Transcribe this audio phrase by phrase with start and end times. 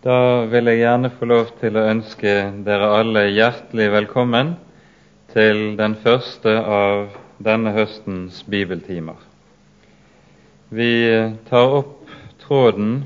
[0.00, 2.30] Da vil jeg gjerne få lov til å ønske
[2.64, 4.54] dere alle hjertelig velkommen
[5.28, 9.18] til den første av denne høstens bibeltimer.
[10.72, 10.94] Vi
[11.50, 12.08] tar opp
[12.46, 13.02] tråden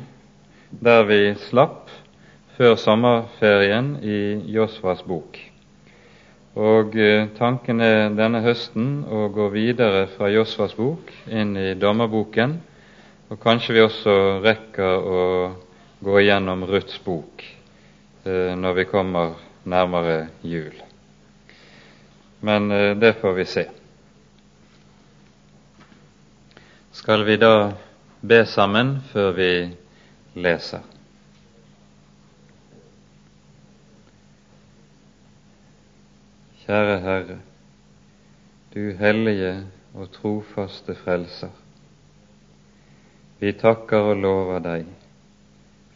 [0.71, 1.19] der vi
[1.49, 1.91] slapp
[2.55, 4.21] før sommerferien i
[4.55, 5.43] Josvas bok.
[6.55, 12.61] Og eh, tanken er denne høsten å gå videre fra Josvas bok inn i dommerboken,
[13.35, 15.23] og kanskje vi også rekker å
[16.05, 17.57] gå igjennom Ruths bok
[18.25, 20.75] eh, når vi kommer nærmere jul.
[22.41, 23.63] Men eh, det får vi se.
[26.93, 27.73] Skal vi da
[28.21, 29.49] be sammen før vi
[30.37, 30.85] leser?
[36.65, 37.39] Kjære Herre,
[38.75, 39.55] du hellige
[39.95, 41.57] og trofaste Frelser.
[43.41, 44.93] Vi takker og lover deg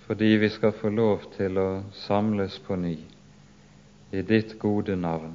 [0.09, 2.95] fordi vi skal få lov til å samles på ny
[4.09, 5.35] i ditt gode navn.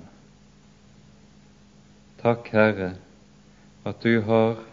[2.24, 2.88] Takk, Herre,
[3.86, 4.64] at du har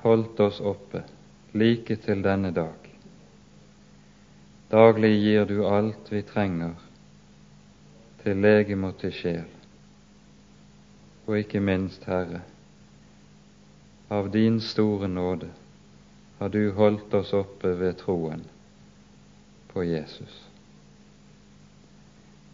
[0.00, 1.04] holdt oss oppe
[1.52, 2.88] like til denne dag.
[4.72, 6.72] Daglig gir du alt vi trenger
[8.24, 9.54] til legem og til sjel.
[11.28, 12.46] Og ikke minst, Herre,
[14.08, 15.52] av din store nåde
[16.40, 18.46] har du holdt oss oppe ved troen
[19.76, 20.36] på Jesus.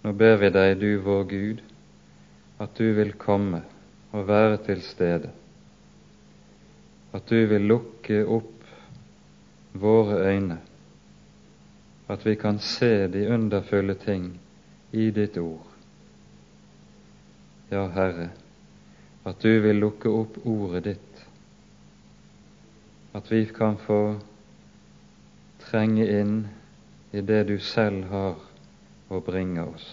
[0.02, 1.58] Nå ber vi deg, du vår Gud,
[2.58, 3.60] at du vil komme
[4.10, 5.28] og være til stede,
[7.14, 8.64] at du vil lukke opp
[9.78, 10.56] våre øyne,
[12.10, 14.24] at vi kan se de underfulle ting
[14.90, 15.68] i ditt ord.
[17.70, 18.32] Ja, Herre,
[19.22, 21.22] at du vil lukke opp ordet ditt,
[23.14, 24.00] at vi kan få
[25.62, 26.34] trenge inn
[27.12, 28.38] i det du selv har
[29.12, 29.88] å bringe oss,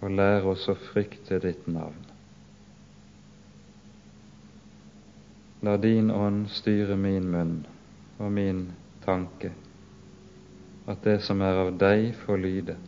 [0.00, 2.06] og lære oss å frykte ditt navn.
[5.60, 7.56] La din ånd styre min munn
[8.16, 8.64] og min
[9.04, 9.52] tanke,
[10.88, 12.80] at det som er av deg, får lyde,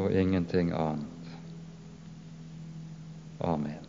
[0.00, 1.34] og ingenting annet.
[3.44, 3.83] Amen.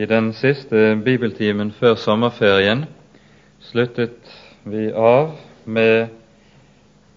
[0.00, 2.86] I den siste bibeltimen før sommerferien
[3.68, 4.30] sluttet
[4.64, 5.34] vi av
[5.68, 6.14] med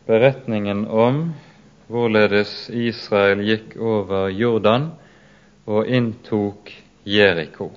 [0.10, 1.22] beretningen om
[1.88, 4.90] hvorledes Israel gikk over Jordan
[5.64, 6.74] og inntok
[7.08, 7.70] Jeriko.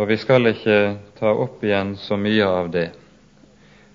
[0.00, 0.80] Og vi skal ikke
[1.20, 2.88] ta opp igjen så mye av det.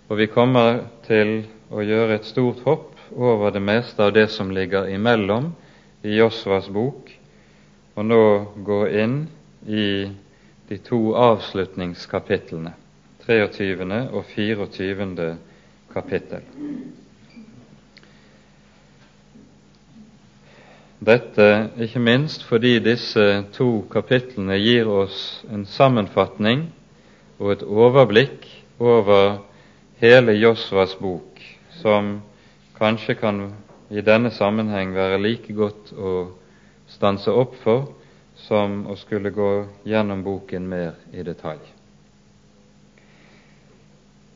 [0.05, 1.39] Og vi kommer til
[1.73, 5.55] å gjøre et stort hopp over det meste av det som ligger imellom
[6.05, 7.15] i Josvas bok
[7.95, 8.21] og nå
[8.67, 9.17] gå inn
[9.67, 9.87] i
[10.67, 12.73] de to avslutningskapitlene,
[13.25, 13.99] 23.
[14.11, 15.27] og 24.
[15.93, 16.43] kapittel.
[21.05, 21.47] Dette
[21.85, 23.23] ikke minst fordi disse
[23.53, 26.69] to kapitlene gir oss en sammenfatning
[27.37, 28.47] og et overblikk
[28.79, 29.41] over
[30.01, 31.41] hele Josvas bok,
[31.81, 32.17] som
[32.79, 33.43] kanskje kan
[33.91, 36.15] i denne sammenheng være like godt å
[36.95, 37.89] stanse opp for
[38.35, 39.51] som å skulle gå
[39.87, 41.61] gjennom boken mer i detalj.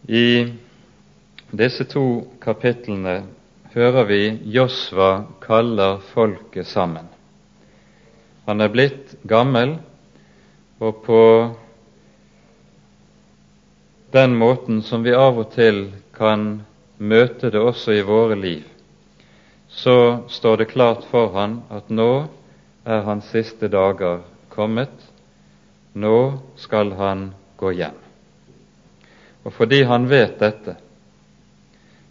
[0.08, 0.54] I
[1.52, 2.04] disse to
[2.42, 3.22] kapitlene
[3.74, 4.22] hører vi
[4.56, 7.08] Josva kaller folket sammen.
[8.48, 9.76] Han er blitt gammel,
[10.80, 11.22] og på
[14.12, 16.64] den måten som vi av og til kan
[16.98, 18.64] møte det også i våre liv,
[19.70, 22.26] så står det klart for han at nå
[22.86, 24.94] er hans siste dager kommet,
[25.94, 27.98] nå skal han gå hjem.
[29.44, 30.76] Og fordi han vet dette,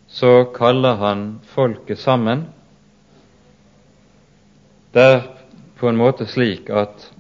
[0.09, 2.47] så kaller han folket sammen.
[4.93, 5.20] Det er
[5.79, 7.11] på en måte slik at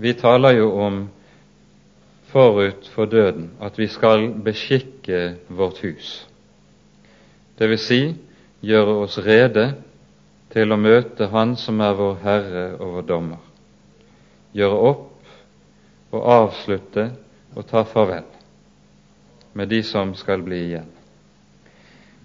[0.00, 1.04] vi taler jo om
[2.32, 6.26] forut for døden at vi skal beskikke vårt hus.
[7.58, 8.00] Det vil si
[8.64, 9.68] gjøre oss rede
[10.54, 13.42] til å møte Han som er vår Herre og vår dommer,
[14.54, 17.08] gjøre opp og avslutte
[17.54, 18.28] og ta farvel
[19.54, 20.90] med de som skal bli igjen.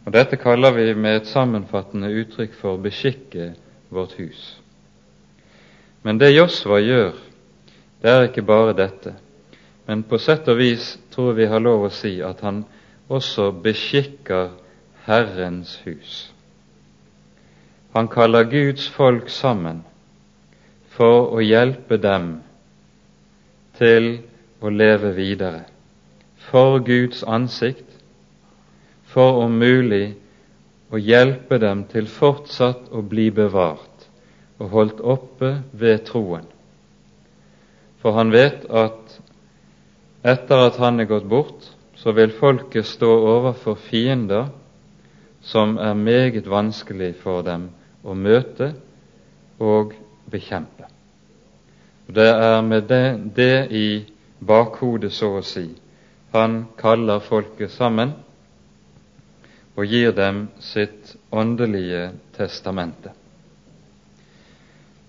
[0.05, 3.53] Og Dette kaller vi med et sammenfattende uttrykk for 'beskikke
[3.89, 4.57] vårt hus'.
[6.03, 7.13] Men det Josva gjør,
[8.01, 9.13] det er ikke bare dette,
[9.87, 12.65] men på sett og vis tror vi har lov å si at han
[13.09, 14.49] også beskikker
[15.05, 16.31] Herrens hus.
[17.99, 19.81] Han kaller Guds folk sammen
[20.95, 22.27] for å hjelpe dem
[23.75, 24.05] til
[24.63, 25.65] å leve videre
[26.47, 27.89] for Guds ansikt,
[29.11, 30.13] for om mulig
[30.95, 34.07] å hjelpe dem til fortsatt å bli bevart
[34.63, 35.49] og holdt oppe
[35.81, 36.47] ved troen.
[37.99, 39.17] For han vet at
[40.23, 41.67] etter at han er gått bort,
[41.99, 44.47] så vil folket stå overfor fiender
[45.51, 47.67] som er meget vanskelig for dem
[48.03, 48.73] å møte
[49.59, 49.93] og
[50.31, 50.87] bekjempe.
[52.07, 54.05] Og Det er med det, det i
[54.39, 55.67] bakhodet, så å si,
[56.33, 58.13] han kaller folket sammen
[59.75, 63.13] og gir dem sitt åndelige testamente.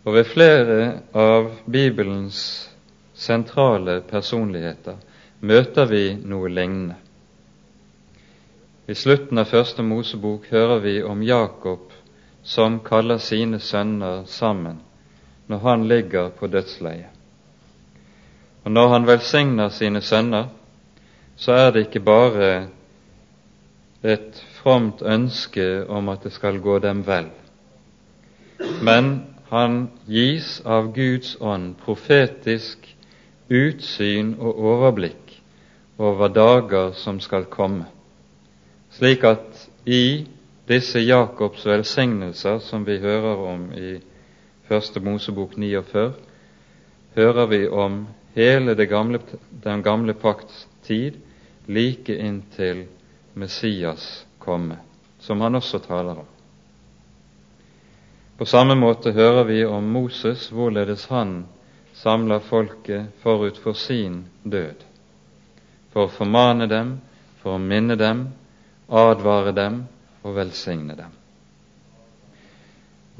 [0.05, 0.81] Og ved flere
[1.13, 2.41] av Bibelens
[3.15, 4.97] sentrale personligheter
[5.41, 6.97] møter vi noe lignende.
[8.89, 11.93] I slutten av første Mosebok hører vi om Jakob
[12.43, 14.81] som kaller sine sønner sammen
[15.51, 17.11] når han ligger på dødsleiet.
[18.65, 20.47] Og når han velsigner sine sønner,
[21.37, 22.69] så er det ikke bare
[24.05, 27.31] et fromt ønske om at det skal gå dem vel,
[28.85, 29.11] men
[29.51, 32.87] han gis av Guds ånd profetisk
[33.51, 35.35] utsyn og overblikk
[35.99, 37.89] over dager som skal komme,
[38.95, 40.27] slik at i
[40.71, 43.97] disse Jakobs velsignelser som vi hører om i
[44.69, 46.13] Første Mosebok 49,
[47.17, 48.05] hører vi om
[48.37, 49.19] hele gamle,
[49.65, 51.19] den gamle pakts tid
[51.67, 52.85] like inntil
[53.35, 54.79] Messias komme,
[55.19, 56.31] som han også taler om.
[58.39, 61.49] På samme måte hører vi om Moses, hvorledes han
[61.99, 64.87] samler folket forut for sin død,
[65.91, 67.01] for å formane dem,
[67.43, 68.29] for å minne dem,
[68.87, 69.89] advare dem
[70.23, 71.17] og velsigne dem.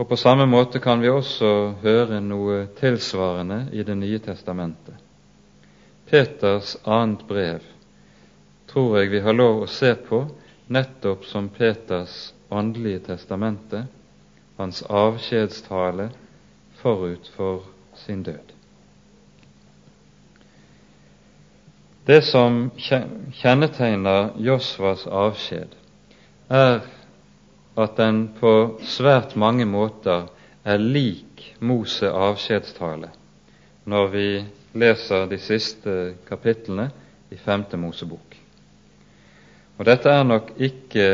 [0.01, 4.95] Og På samme måte kan vi også høre noe tilsvarende i Det nye testamentet.
[6.11, 7.61] Peters annet brev
[8.67, 10.23] tror jeg vi har lov å se på
[10.69, 13.85] nettopp som Peters åndelige testamente,
[14.57, 16.11] hans avskjedstale
[16.81, 17.63] forut for
[17.95, 18.55] sin død.
[22.07, 22.71] Det som
[23.43, 25.77] kjennetegner Josvas avskjed,
[26.51, 26.81] er
[27.79, 28.53] at den på
[28.83, 30.27] svært mange måter
[30.65, 33.13] er lik Mose avskjedstale
[33.91, 34.27] når vi
[34.79, 35.95] leser de siste
[36.29, 36.91] kapitlene
[37.31, 38.37] i Femte Mosebok.
[39.79, 41.07] Og dette er nok ikke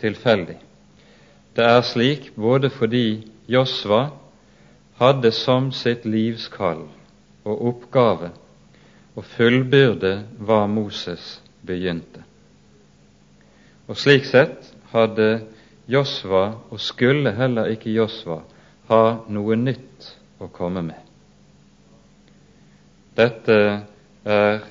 [0.00, 0.56] tilfeldig.
[1.56, 4.08] Det er slik både fordi Josva
[4.98, 6.86] hadde som sitt livs kall
[7.44, 8.32] og oppgave
[9.14, 12.24] å fullbyrde hva Moses begynte.
[13.92, 15.42] Og slik sett hadde
[15.84, 18.38] Josva, og skulle heller ikke Josva,
[18.88, 20.06] ha noe nytt
[20.40, 21.00] å komme med.
[23.12, 23.56] Dette
[24.24, 24.62] er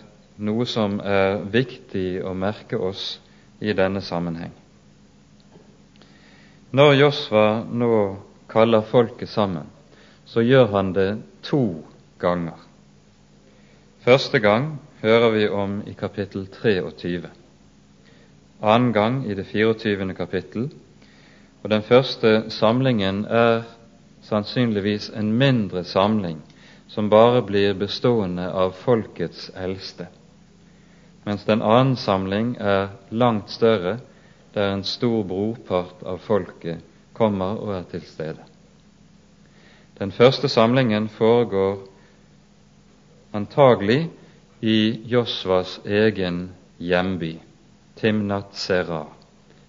[0.42, 3.20] noe som er viktig å merke oss
[3.62, 4.56] i denne sammenheng.
[6.74, 7.92] Når Josva nå
[8.50, 9.70] kaller folket sammen,
[10.26, 11.12] så gjør han det
[11.46, 11.62] to
[12.18, 12.58] ganger.
[14.02, 17.41] Første gang hører vi om i kapittel 23.
[18.62, 20.14] Annen gang i det 24.
[20.14, 20.70] kapittel.
[21.64, 23.64] Og den første samlingen er
[24.22, 26.42] sannsynligvis en mindre samling
[26.88, 30.08] som bare blir bestående av folkets eldste
[31.24, 34.00] mens den annen samling er langt større,
[34.54, 36.82] der en stor brorpart av folket
[37.14, 38.42] kommer og er til stede.
[40.00, 41.78] Den første samlingen foregår
[43.34, 44.10] antagelig
[44.62, 47.36] i Josvas egen hjemby,
[48.02, 49.06] Timnat Sera,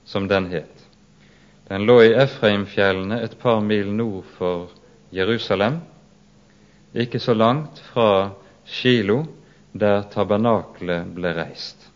[0.05, 0.87] som den het.
[1.69, 4.73] Den lå i Efraimfjellene et par mil nord for
[5.13, 5.83] Jerusalem,
[6.97, 8.31] ikke så langt fra
[8.65, 9.23] Shilo,
[9.73, 11.89] der tabernaklet ble reist.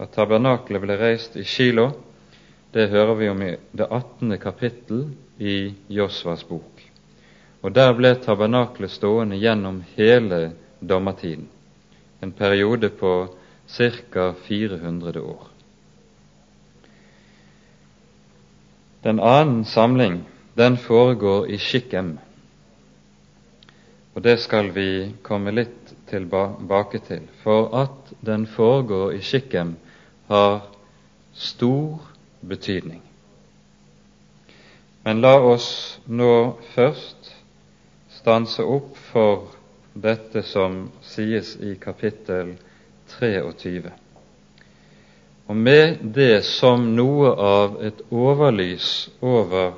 [0.00, 1.90] At tabernaklet ble reist i Shilo,
[2.72, 4.38] det hører vi om i det 18.
[4.40, 5.06] kapittel
[5.38, 6.82] i Josvas bok.
[7.62, 11.48] Og Der ble tabernaklet stående gjennom hele dommertiden,
[12.20, 13.26] en periode på
[13.68, 14.34] ca.
[14.46, 15.46] 400 år.
[19.02, 22.18] Den annen samling den foregår i Shikhem,
[24.14, 27.26] og det skal vi komme litt tilbake til.
[27.42, 29.76] For at den foregår i Skikkem,
[30.26, 30.62] har
[31.34, 32.00] stor
[32.40, 33.02] betydning.
[35.04, 37.28] Men la oss nå først
[38.10, 39.52] stanse opp for
[39.94, 42.56] dette som sies i kapittel
[43.18, 43.90] 23.
[45.46, 49.76] og med det som noe av et overlys over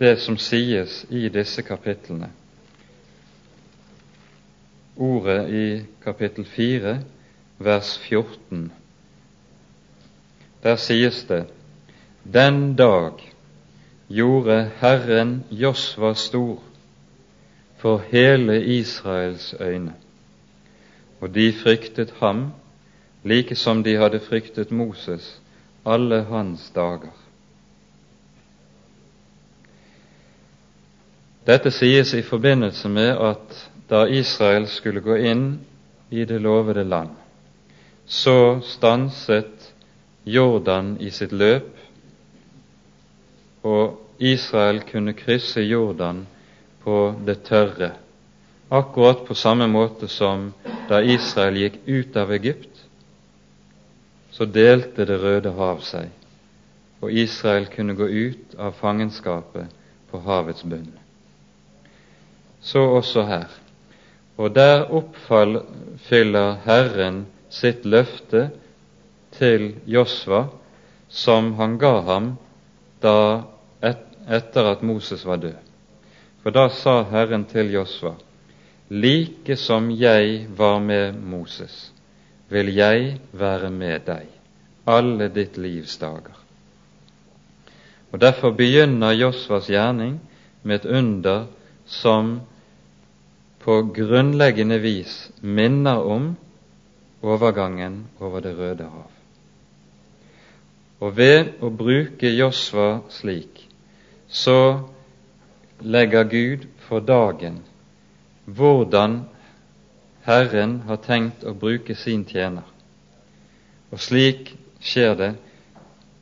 [0.00, 2.30] det som sies i disse kapitlene.
[4.96, 5.66] Ordet i
[6.04, 6.98] kapittel 4,
[7.58, 8.72] vers 14.
[10.62, 11.44] Der sies det:"
[12.24, 13.12] Den dag
[14.08, 16.62] gjorde Herren Josva stor
[17.76, 19.94] for hele Israels øyne,
[21.20, 22.50] og de fryktet ham
[23.24, 25.40] like som de hadde fryktet Moses
[25.86, 27.12] alle hans dager.
[31.46, 35.46] Dette sies i forbindelse med at da Israel skulle gå inn
[36.10, 37.10] i det lovede land,
[38.06, 39.72] så stanset
[40.24, 41.72] Jordan i sitt løp,
[43.64, 46.26] og Israel kunne krysse Jordan
[46.84, 47.92] på det tørre,
[48.70, 50.52] akkurat på samme måte som
[50.90, 52.86] da Israel gikk ut av Egypt,
[54.34, 56.08] så delte Det røde hav seg,
[57.00, 59.70] og Israel kunne gå ut av fangenskapet
[60.10, 60.90] på havets bunn.
[62.60, 63.48] Så også her.
[64.36, 68.48] Og der oppfyller Herren sitt løfte
[69.36, 70.48] til Josva,
[71.08, 72.32] som han ga ham
[73.02, 73.44] da
[73.82, 75.56] et, etter at Moses var død.
[76.42, 78.14] For da sa Herren til Josva,
[78.90, 81.92] like som jeg var med Moses,
[82.48, 84.26] vil jeg være med deg
[84.90, 86.34] alle ditt livs dager.
[88.10, 90.18] Og Derfor begynner Josvas gjerning
[90.62, 91.46] med et under
[91.86, 92.40] som
[93.62, 96.32] på grunnleggende vis minner om
[97.22, 99.10] overgangen over Det røde hav.
[101.00, 103.68] Og ved å bruke Josva slik,
[104.28, 104.80] så
[105.80, 107.62] legger Gud for dagen
[108.44, 109.24] hvordan
[110.24, 112.66] Herren har tenkt å bruke sin tjener.
[113.90, 115.32] Og slik skjer det,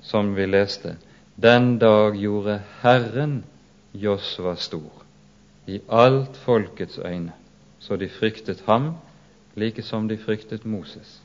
[0.03, 0.97] som vi leste,
[1.37, 3.43] den dag gjorde Herren
[3.93, 5.05] Josva stor
[5.69, 7.35] i alt folkets øyne,
[7.79, 8.95] så de fryktet ham
[9.59, 11.19] like som de fryktet Moses.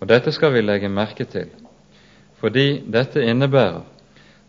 [0.00, 1.50] Og Dette skal vi legge merke til,
[2.40, 3.82] fordi dette innebærer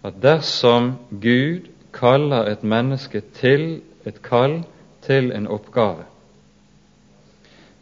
[0.03, 4.61] at dersom Gud kaller et menneske til et kall
[5.05, 6.05] til en oppgave,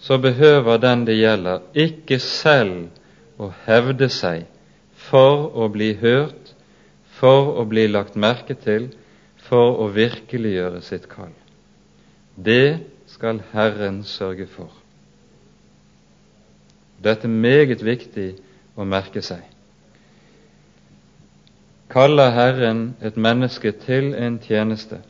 [0.01, 2.89] så behøver den det gjelder, ikke selv
[3.37, 4.47] å hevde seg
[5.09, 6.55] for å bli hørt,
[7.21, 8.89] for å bli lagt merke til,
[9.37, 11.33] for å virkeliggjøre sitt kall.
[12.35, 12.79] Det
[13.11, 14.71] skal Herren sørge for.
[17.03, 18.31] Dette er meget viktig
[18.77, 19.41] å merke seg.
[21.91, 25.01] Kaller Herren et menneske til en tjeneste,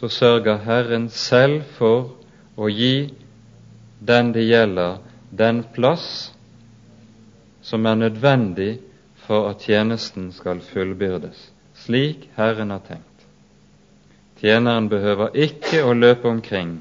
[0.00, 2.14] så sørger Herren selv for
[2.56, 3.10] å gi
[4.00, 4.94] den det gjelder,
[5.28, 6.30] den plass
[7.60, 8.78] som er nødvendig
[9.26, 11.50] for at tjenesten skal fullbyrdes,
[11.84, 13.26] slik Herren har tenkt.
[14.40, 16.78] Tjeneren behøver ikke å løpe omkring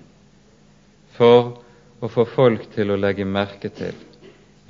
[1.19, 1.59] for
[1.99, 3.99] å få folk til å legge merke til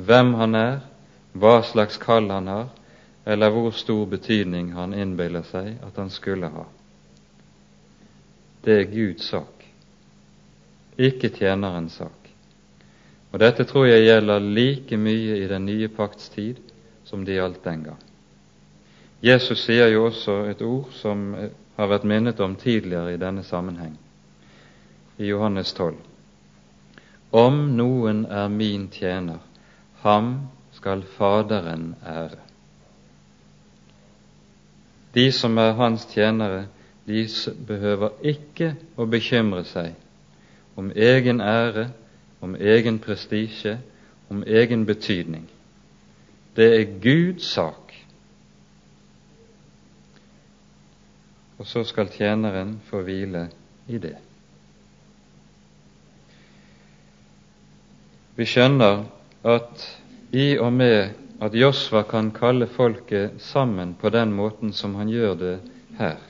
[0.02, 0.82] hvem han er,
[1.38, 2.68] hva slags kall han har,
[3.30, 6.66] eller hvor stor betydning han innbiller seg at han skulle ha.
[8.66, 9.64] Det er Guds sak,
[10.98, 12.20] ikke tjenerens sak.
[13.32, 16.60] Og Dette tror jeg gjelder like mye i den nye pakts tid
[17.06, 18.04] som det gjaldt den gang.
[19.24, 21.34] Jesus sier jo også et ord som
[21.78, 23.98] har vært minnet om tidligere i denne sammenheng,
[25.18, 25.96] i Johannes 12.
[27.32, 29.40] Om noen er min tjener,
[30.02, 32.40] ham skal Faderen ære.
[35.14, 36.68] De som er hans tjenere,
[37.10, 37.26] de
[37.68, 39.96] behøver ikke å bekymre seg
[40.78, 41.90] om egen ære,
[42.40, 43.80] om egen prestisje,
[44.30, 45.48] om egen betydning.
[46.56, 47.94] Det er Guds sak.
[51.60, 53.50] Og så skal tjeneren få hvile
[53.88, 54.16] i det.
[58.40, 59.02] Vi skjønner
[59.44, 59.84] at
[60.32, 61.10] i og med
[61.44, 65.56] at Josva kan kalle folket sammen på den måten som han gjør det
[65.98, 66.22] her,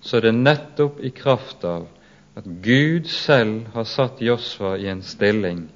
[0.00, 1.88] så er det nettopp i kraft av
[2.38, 5.66] at Gud selv har satt Josfa i en stilling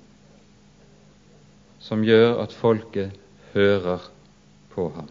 [1.85, 3.13] som gjør at folket
[3.53, 4.07] hører
[4.73, 5.11] på ham.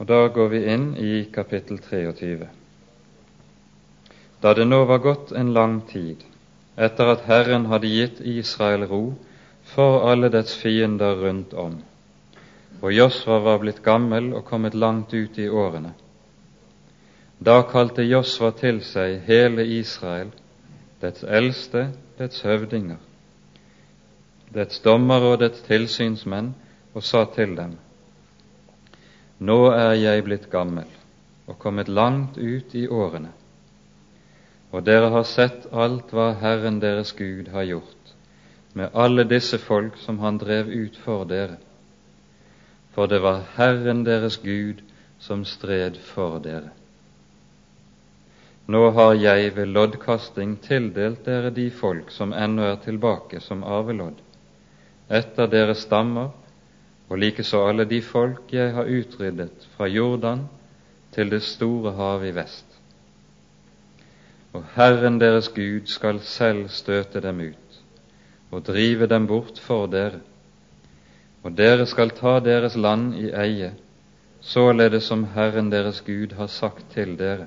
[0.00, 2.48] Og Da går vi inn i kapittel 23.
[4.42, 6.24] Da det nå var gått en lang tid
[6.76, 9.02] etter at Herren hadde gitt Israel ro
[9.74, 11.82] for alle dets fiender rundt om.
[12.80, 15.92] Og Josva var blitt gammel og kommet langt ut i årene.
[17.40, 20.30] Da kalte Josva til seg hele Israel,
[21.00, 22.98] dets eldste, dets høvdinger,
[24.52, 26.54] dets dommer og dets tilsynsmenn,
[26.94, 27.76] og sa til dem:"
[29.38, 30.88] Nå er jeg blitt gammel
[31.46, 33.30] og kommet langt ut i årene,
[34.72, 38.00] og dere har sett alt hva Herren deres Gud har gjort
[38.74, 41.56] med alle disse folk som han drev ut for dere.
[42.94, 44.82] For det var Herren deres Gud
[45.18, 46.72] som stred for dere.
[48.70, 54.20] Nå har jeg ved loddkasting tildelt dere de folk som ennå er tilbake som arvelodd,
[55.10, 56.30] etter deres stammer,
[57.10, 60.44] og likeså alle de folk jeg har utryddet fra Jordan
[61.10, 62.66] til det store hav i vest.
[64.54, 67.82] Og Herren deres Gud skal selv støte dem ut
[68.50, 70.22] og drive dem bort for dere,
[71.42, 73.72] og dere skal ta deres land i eie,
[74.40, 77.46] således som Herren deres Gud har sagt til dere.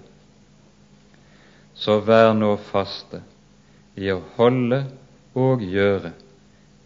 [1.74, 3.24] Så vær nå faste
[3.98, 4.84] i å holde
[5.34, 6.14] og gjøre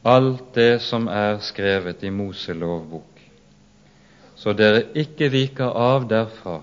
[0.08, 3.18] alt det som er skrevet i Moselovbok
[4.38, 6.60] så dere ikke viker av derfra,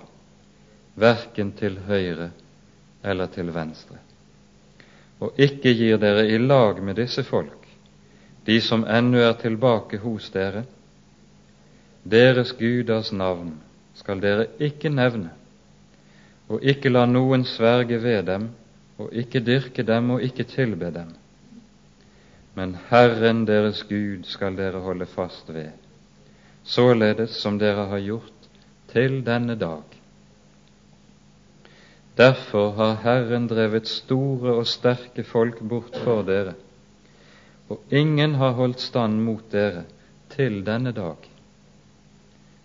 [0.94, 2.30] verken til høyre
[3.02, 3.98] eller til venstre,
[5.18, 7.63] og ikke gir dere i lag med disse folk,
[8.46, 10.64] de som ennå er tilbake hos dere.
[12.04, 13.54] Deres guders navn
[13.96, 15.30] skal dere ikke nevne,
[16.48, 18.50] og ikke la noen sverge ved dem,
[18.98, 21.14] og ikke dyrke dem og ikke tilbe dem.
[22.54, 25.72] Men Herren deres Gud skal dere holde fast ved
[26.64, 28.48] således som dere har gjort
[28.92, 29.82] til denne dag.
[32.16, 36.54] Derfor har Herren drevet store og sterke folk bort for dere,
[37.68, 39.84] og ingen har holdt stand mot dere
[40.34, 41.30] til denne dag.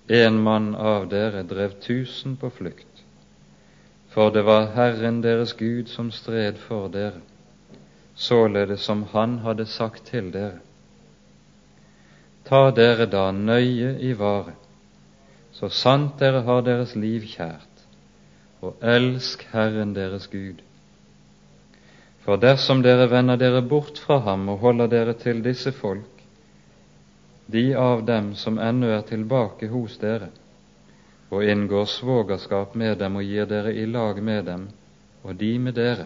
[0.10, 3.03] En mann av dere drev tusen på flukt,
[4.10, 7.22] for det var Herren deres Gud som stred for dere,
[8.15, 10.60] således som Han hadde sagt til dere.
[12.46, 14.56] Ta dere da nøye i vare,
[15.53, 17.86] så sant dere har deres liv kjært,
[18.62, 20.65] og elsk Herren deres Gud.
[22.30, 26.20] For dersom dere vender dere bort fra ham og holder dere til disse folk,
[27.50, 30.28] de av dem som ennå er tilbake hos dere,
[31.34, 34.68] og inngår svogerskap med dem og gir dere i lag med dem,
[35.26, 36.06] og de med dere,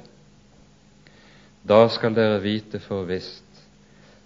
[1.67, 3.67] da skal dere vite for visst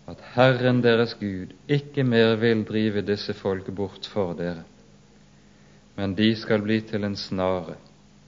[0.06, 4.68] at Herren deres Gud ikke mer vil drive disse folk bort for dere,
[5.98, 7.82] men de skal bli til en snare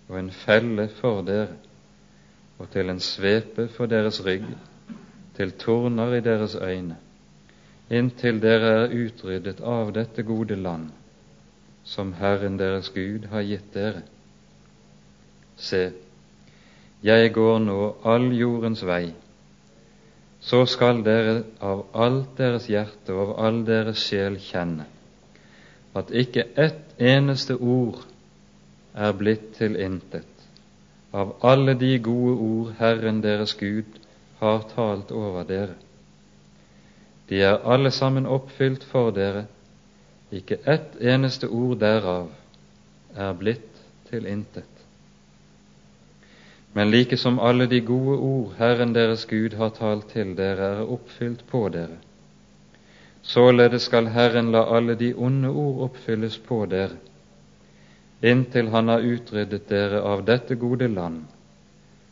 [0.10, 1.69] og en felle for dere,
[2.60, 4.46] og til en svepe for deres rygg,
[5.36, 6.98] til torner i deres øyne,
[7.90, 10.90] inntil dere er utryddet av dette gode land,
[11.84, 14.04] som Herren deres Gud har gitt dere.
[15.56, 15.92] Se,
[17.04, 19.14] jeg går nå all jordens vei,
[20.40, 24.86] så skal dere av alt deres hjerte og av all deres sjel kjenne
[25.94, 28.04] at ikke ett eneste ord
[28.94, 30.39] er blitt til intet
[31.12, 34.00] av alle de gode ord Herren deres Gud
[34.40, 35.76] har talt over dere.
[37.30, 39.46] De er alle sammen oppfylt for dere,
[40.32, 42.30] ikke ett eneste ord derav
[43.16, 44.70] er blitt til intet.
[46.74, 50.92] Men like som alle de gode ord Herren deres Gud har talt til dere, er
[50.94, 51.98] oppfylt på dere,
[53.22, 56.98] således skal Herren la alle de onde ord oppfylles på dere,
[58.22, 61.24] inntil Han har utryddet dere av dette gode land,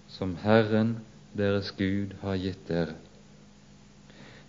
[0.08, 0.98] som Herren
[1.38, 2.96] deres Gud har gitt dere.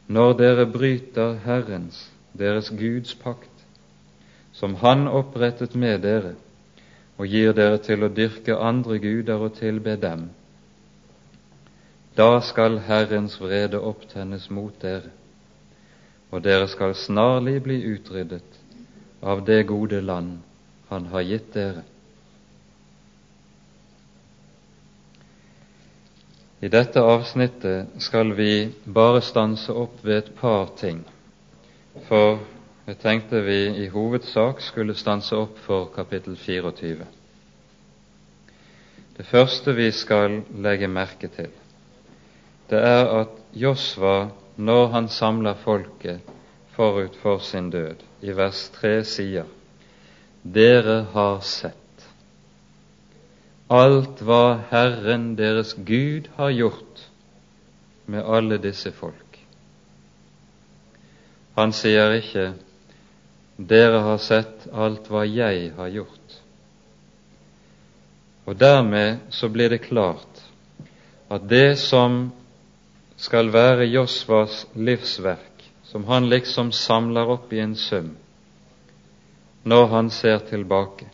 [0.07, 3.64] Når dere bryter Herrens, deres Guds pakt,
[4.53, 6.35] som Han opprettet med dere,
[7.18, 10.29] og gir dere til å dyrke andre guder og tilbe dem,
[12.18, 15.12] da skal Herrens vrede opptennes mot dere,
[16.31, 18.59] og dere skal snarlig bli utryddet
[19.23, 20.38] av det gode land
[20.88, 21.85] Han har gitt dere.
[26.61, 31.05] I dette avsnittet skal vi bare stanse opp ved et par ting,
[32.09, 32.40] for
[32.88, 37.07] jeg tenkte vi i hovedsak skulle stanse opp for kapittel 24.
[39.18, 41.53] Det første vi skal legge merke til,
[42.70, 46.35] det er at Josva, når han samler folket
[46.74, 49.58] forut for sin død, i vers 3 sier
[50.54, 51.74] Dere har sett
[53.68, 57.02] alt hva Herren deres Gud har gjort
[58.08, 59.37] med alle disse folk.
[61.58, 62.46] Han sier ikke
[63.58, 66.37] dere har sett alt hva jeg har gjort.
[68.48, 70.44] Og dermed så blir det klart
[71.28, 72.30] at det som
[73.20, 78.14] skal være Josvas livsverk som han liksom samler opp i en sum
[79.64, 81.09] når han ser tilbake,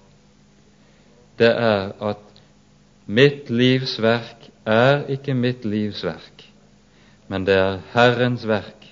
[1.38, 2.22] det er at
[3.06, 6.44] mitt livs verk er ikke mitt livs verk,
[7.28, 8.84] men det er Herrens verk.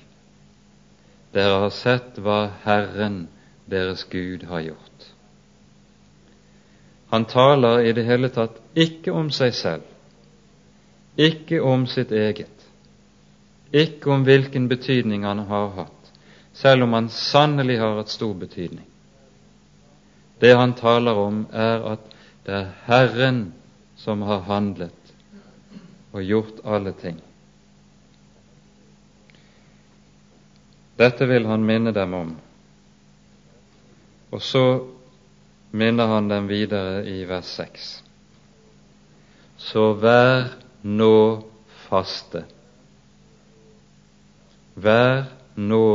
[1.32, 3.28] Dere har sett hva Herren,
[3.70, 5.06] deres Gud, har gjort.
[7.12, 9.88] Han taler i det hele tatt ikke om seg selv,
[11.16, 12.68] ikke om sitt eget,
[13.72, 16.12] ikke om hvilken betydning han har hatt,
[16.52, 18.88] selv om han sannelig har hatt stor betydning.
[20.42, 22.06] Det han taler om, er at
[22.42, 23.44] det er Herren
[23.94, 25.12] som har handlet
[26.10, 27.20] og gjort alle ting.
[30.98, 32.32] Dette vil han minne dem om.
[34.34, 34.64] Og så
[35.70, 37.86] minner han dem videre i vers 6.
[39.62, 40.50] Så vær
[40.82, 41.14] nå
[41.86, 42.42] faste.
[44.74, 45.86] Vær nå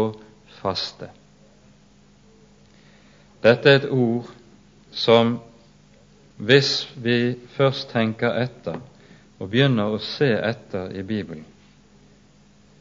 [0.62, 1.12] faste.
[3.44, 4.37] Dette er et ord
[4.98, 5.38] som,
[6.38, 8.80] hvis vi først tenker etter
[9.38, 11.46] og begynner å se etter i Bibelen,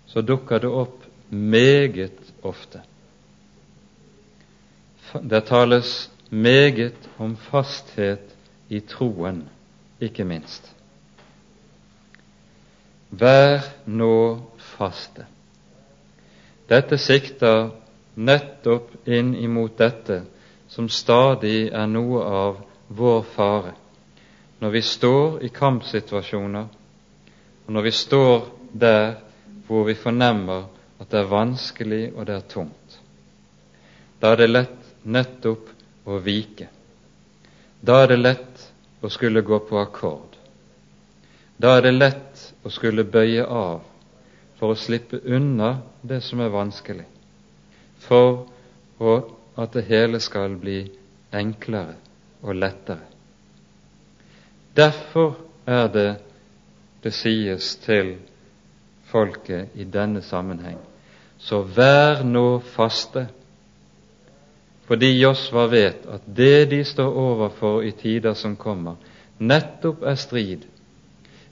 [0.09, 2.81] så dukker det opp meget ofte.
[5.20, 8.33] Det tales meget om fasthet
[8.68, 9.44] i troen,
[10.00, 10.72] ikke minst.
[13.11, 14.40] Vær nå
[14.76, 15.26] faste.
[16.68, 17.70] Dette sikter
[18.16, 20.24] nettopp inn imot dette
[20.77, 22.57] som stadig er noe av
[22.93, 23.73] vår fare
[24.59, 26.67] når vi står i kampsituasjoner,
[27.67, 29.15] og når vi står der
[29.67, 30.67] hvor vi fornemmer
[31.01, 32.97] at det er vanskelig og det er tungt.
[34.21, 35.69] Da er det lett nettopp
[36.09, 36.69] å vike.
[37.81, 38.65] Da er det lett
[39.05, 40.37] å skulle gå på akkord.
[41.57, 43.85] Da er det lett å skulle bøye av
[44.57, 47.05] for å slippe unna det som er vanskelig,
[48.01, 48.47] for
[49.57, 50.81] at det hele skal bli
[51.35, 51.97] enklere
[52.42, 53.05] og lettere.
[54.77, 56.11] Derfor er det
[57.03, 58.16] det sies til
[59.07, 60.79] folket i denne sammenheng.
[61.38, 63.29] Så vær nå faste
[64.87, 68.95] fordi Josva vet at det de står overfor i tider som kommer,
[69.38, 70.62] nettopp er strid,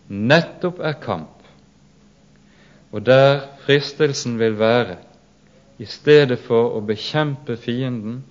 [0.07, 1.41] nettopp er kamp.
[2.95, 5.01] Og der fristelsen vil være,
[5.79, 8.23] i stedet for å bekjempe fienden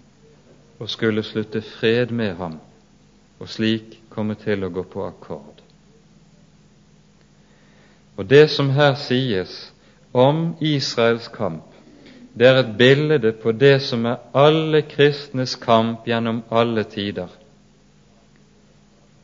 [0.79, 2.57] og skulle slutte fred med ham,
[3.39, 5.61] og slik komme til å gå på akkord.
[8.17, 9.71] Og det som her sies
[10.13, 11.65] om Israels kamp,
[12.33, 17.29] det er et bilde på det som er alle kristnes kamp gjennom alle tider,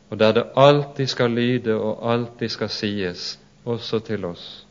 [0.10, 4.66] og der det alltid skal lyde og alltid skal sies, også til oss.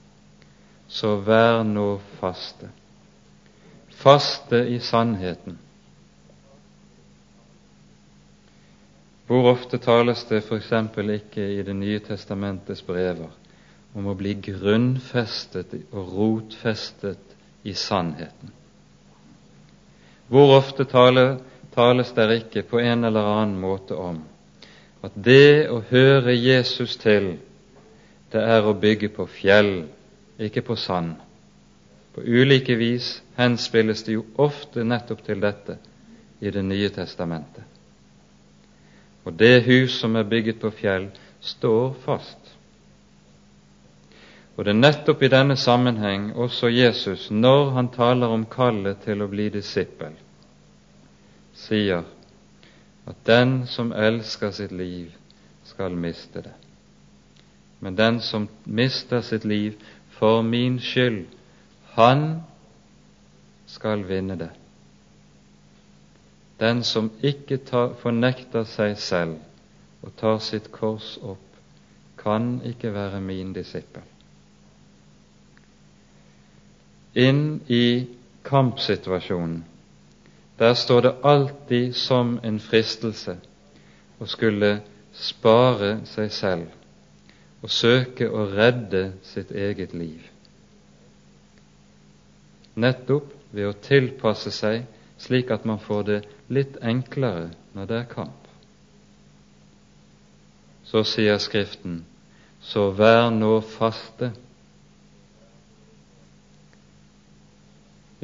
[0.89, 2.73] Så vær nå faste.
[3.99, 5.59] Faste i sannheten.
[9.27, 10.71] Hvor ofte tales det f.eks.
[11.17, 13.29] ikke i Det nye testamentets brever
[13.95, 18.55] om å bli grunnfestet og rotfestet i sannheten.
[20.29, 21.39] Hvor ofte tale,
[21.75, 24.23] tales det ikke på en eller annen måte om
[25.03, 27.37] at det å høre Jesus til,
[28.33, 29.87] det er å bygge på fjell,
[30.39, 31.15] ikke på sand.
[32.19, 35.77] På ulike vis henspilles det jo ofte nettopp til dette
[36.41, 37.63] i Det nye testamentet.
[39.25, 41.07] Og det hus som er bygget på fjell,
[41.41, 42.51] står fast.
[44.57, 49.23] Og det er nettopp i denne sammenheng også Jesus, når han taler om kallet til
[49.23, 50.19] å bli disippel,
[51.55, 52.03] sier
[53.07, 55.15] at den som elsker sitt liv,
[55.65, 56.59] skal miste det.
[57.79, 59.79] Men den som mister sitt liv
[60.19, 61.38] for min skyld,
[61.99, 62.25] han
[63.67, 64.51] skal vinne det.
[66.59, 69.39] Den som ikke tar, fornekter seg selv
[70.03, 71.45] og tar sitt kors opp,
[72.19, 74.07] kan ikke være min disippel
[77.19, 78.07] inn i
[78.43, 79.65] kampsituasjonen,
[80.59, 83.37] der står det alltid som en fristelse
[84.19, 84.79] å skulle
[85.15, 90.23] spare seg selv og søke å redde sitt eget liv.
[92.79, 94.85] Nettopp ved å tilpasse seg
[95.19, 96.19] slik at man får det
[96.55, 98.45] litt enklere når det er kamp.
[100.88, 102.05] Så sier Skriften,
[102.64, 104.31] så vær nå faste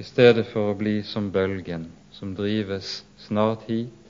[0.00, 4.04] i stedet for å bli som bølgen som drives snart hit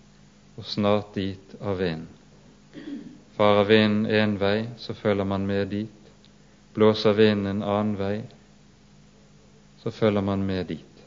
[0.56, 2.06] og snart dit av vind.
[3.34, 6.10] Farer vinden én vei, så følger man med dit.
[6.74, 8.16] Blåser vinden en annen vei,
[9.84, 11.04] så følger man med dit.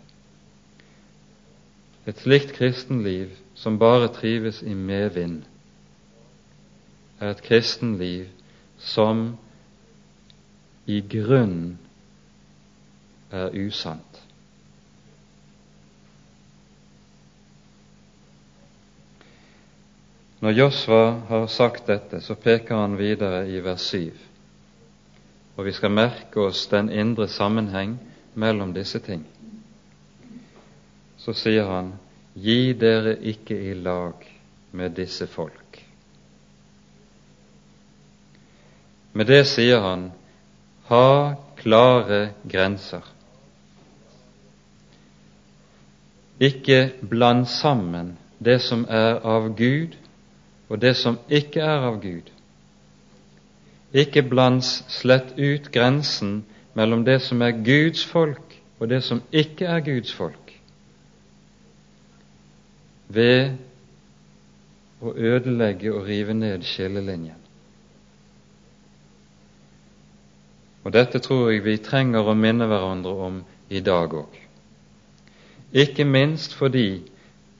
[2.08, 5.42] Et slikt kristenliv som bare trives i medvind,
[7.20, 8.28] er et kristenliv
[8.78, 9.38] som
[10.86, 11.80] i grunnen
[13.32, 14.22] er usant.
[20.40, 24.12] Når Josva har sagt dette, så peker han videre i vers 7.
[25.58, 27.98] Og vi skal merke oss den indre sammenheng
[28.38, 29.24] mellom disse ting.
[31.18, 31.92] Så sier han,
[32.38, 34.22] gi dere ikke i lag
[34.78, 35.82] med disse folk.
[39.18, 40.12] Med det sier han,
[40.92, 43.02] ha klare grenser.
[46.38, 49.98] Ikke bland sammen det som er av Gud,
[50.70, 52.30] og det som ikke er av Gud.
[53.98, 56.44] Ikke blands slett ut grensen
[56.78, 60.54] mellom det som er Guds folk, og det som ikke er Guds folk,
[63.08, 63.58] ved
[65.02, 67.44] å ødelegge og rive ned skillelinjen.
[70.88, 74.38] Og Dette tror jeg vi trenger å minne hverandre om i dag òg.
[75.76, 77.04] Ikke minst fordi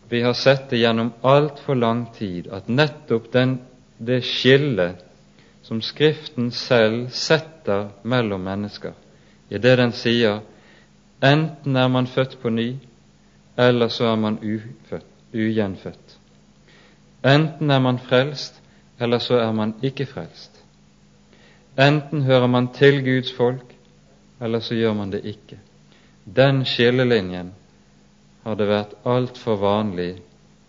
[0.08, 3.58] vi har sett det gjennom altfor lang tid at nettopp den,
[4.00, 5.04] det skillet
[5.68, 8.94] som Skriften selv setter mellom mennesker,
[9.50, 10.42] i det den sier
[11.24, 12.76] enten er man født på ny,
[13.58, 16.18] eller så er man ufødt, ugjenfødt.
[17.26, 18.62] Enten er man frelst,
[19.00, 20.52] eller så er man ikke frelst.
[21.78, 23.74] Enten hører man til Guds folk,
[24.42, 25.60] eller så gjør man det ikke.
[26.36, 27.54] Den skillelinjen
[28.44, 30.18] har det vært altfor vanlig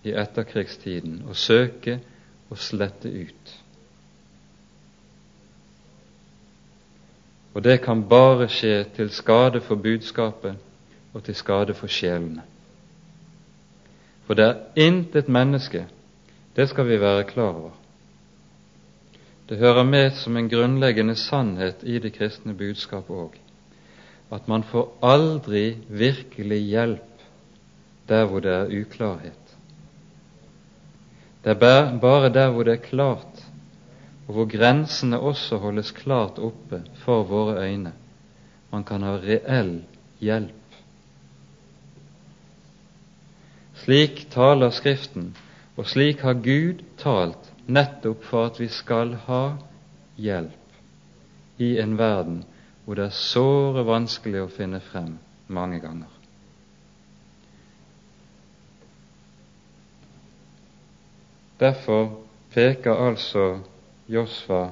[0.06, 1.98] i etterkrigstiden å søke
[2.48, 3.54] å slette ut.
[7.58, 10.60] Og det kan bare skje til skade for budskapet
[11.10, 12.44] og til skade for sjelene.
[14.28, 15.80] For det er intet menneske,
[16.54, 17.74] det skal vi være klar over.
[19.48, 23.34] Det hører med som en grunnleggende sannhet i det kristne budskapet òg,
[24.30, 27.26] at man får aldri virkelig hjelp
[28.08, 29.58] der hvor det er uklarhet.
[31.42, 33.37] Det er bare der hvor det er klart,
[34.28, 37.92] og hvor grensene også holdes klart oppe for våre øyne,
[38.70, 39.80] man kan ha reell
[40.20, 40.54] hjelp.
[43.78, 45.32] Slik taler Skriften,
[45.76, 49.42] og slik har Gud talt nettopp for at vi skal ha
[50.18, 52.42] hjelp i en verden
[52.84, 55.16] hvor det er såre vanskelig å finne frem
[55.48, 56.08] mange ganger.
[61.60, 62.12] Derfor
[62.54, 63.58] peker altså
[64.08, 64.70] Josfa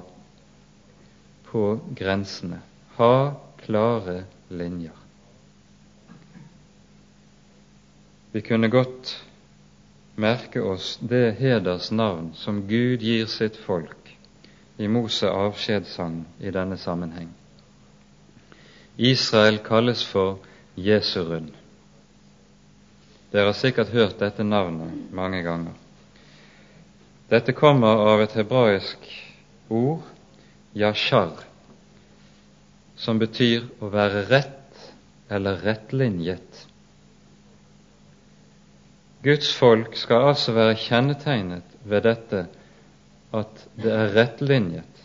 [1.51, 2.61] på grensene.
[2.97, 4.97] Ha klare linjer.
[8.33, 9.25] Vi kunne godt
[10.15, 14.17] merke oss det heders navn som Gud gir sitt folk
[14.77, 17.29] i Mose avskjedssang i denne sammenheng.
[18.97, 20.39] Israel kalles for
[20.77, 21.53] Jesurun.
[23.33, 25.77] Dere har sikkert hørt dette navnet mange ganger.
[27.29, 29.09] Dette kommer av et hebraisk
[29.69, 30.03] ord,
[30.77, 31.35] yashar,
[32.97, 34.87] som betyr å være rett
[35.33, 36.67] eller rettlinjet.
[39.27, 42.45] Guds folk skal altså være kjennetegnet ved dette
[43.35, 45.03] at det er rettlinjet,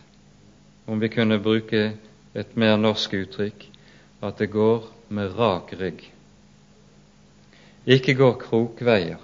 [0.86, 1.84] om vi kunne bruke
[2.38, 3.66] et mer norsk uttrykk,
[4.22, 6.04] at det går med rak rygg.
[7.90, 9.20] Ikke går krokveier,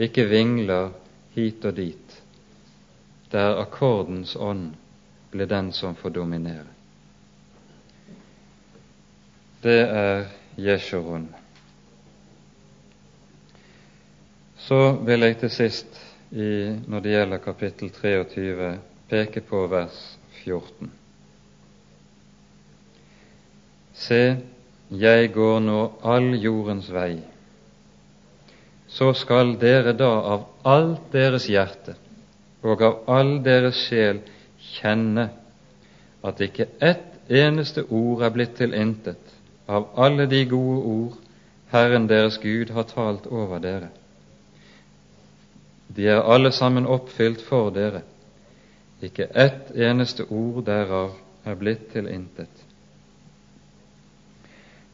[0.00, 0.94] ikke vingler
[1.36, 2.03] hit og dit,
[3.34, 4.76] der akkordens ånd
[5.30, 6.70] blir den som får dominere.
[9.64, 10.26] Det er
[10.60, 11.26] Jeshurun.
[14.56, 18.70] Så vil jeg til sist, i, når det gjelder kapittel 23,
[19.10, 19.98] peke på vers
[20.44, 20.90] 14.
[23.94, 24.24] Se,
[24.90, 27.22] jeg går nå all jordens vei
[28.94, 31.96] så skal dere da av alt deres hjerte
[32.64, 34.22] og av all deres sjel
[34.74, 35.28] kjenne
[36.24, 39.34] at ikke ett eneste ord er blitt til intet
[39.68, 41.20] av alle de gode ord
[41.74, 43.88] Herren deres Gud har talt over dere.
[45.96, 48.04] De er alle sammen oppfylt for dere.
[49.02, 52.62] Ikke ett eneste ord derav er blitt til intet.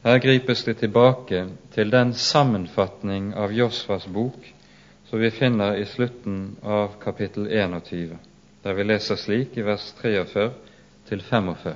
[0.01, 4.47] Her gripes det tilbake til den sammenfatning av Josfas bok
[5.11, 8.17] som vi finner i slutten av kapittel 21,
[8.63, 10.45] der vi leser slik i vers 43
[11.09, 11.73] til 45.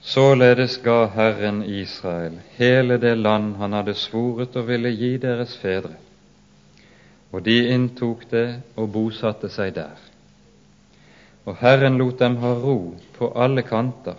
[0.00, 5.94] Således ga Herren Israel hele det land han hadde svoret og ville gi deres fedre,
[7.30, 9.94] og de inntok det og bosatte seg der.
[11.46, 14.18] Og Herren lot dem ha ro på alle kanter,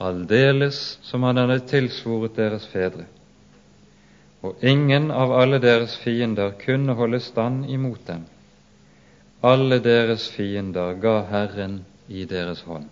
[0.00, 3.04] aldeles som han hadde tilsvoret deres fedre.
[4.46, 8.26] Og ingen av alle deres fiender kunne holde stand imot dem.
[9.42, 12.86] Alle deres fiender ga Herren i deres hånd.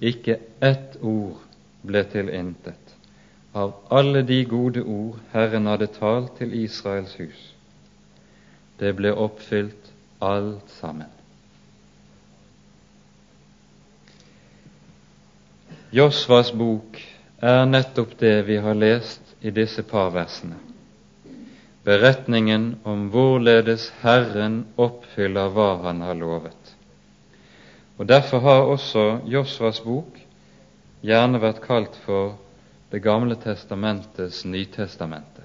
[0.00, 1.40] Ikke ett ord
[1.84, 2.84] ble til intet
[3.54, 7.42] av alle de gode ord Herren hadde talt til Israels hus.
[8.80, 11.10] Det ble oppfylt alt sammen.
[15.94, 16.98] Josvas bok
[17.38, 20.56] er nettopp det vi har lest i disse par versene.
[21.84, 26.70] Beretningen om hvorledes Herren oppfyller hva Han har lovet.
[27.98, 30.16] Og Derfor har også Josvas bok
[31.04, 32.38] gjerne vært kalt for
[32.90, 35.44] Det gamle testamentets Nytestamentet.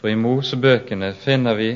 [0.00, 1.68] For i Mosebøkene finner vi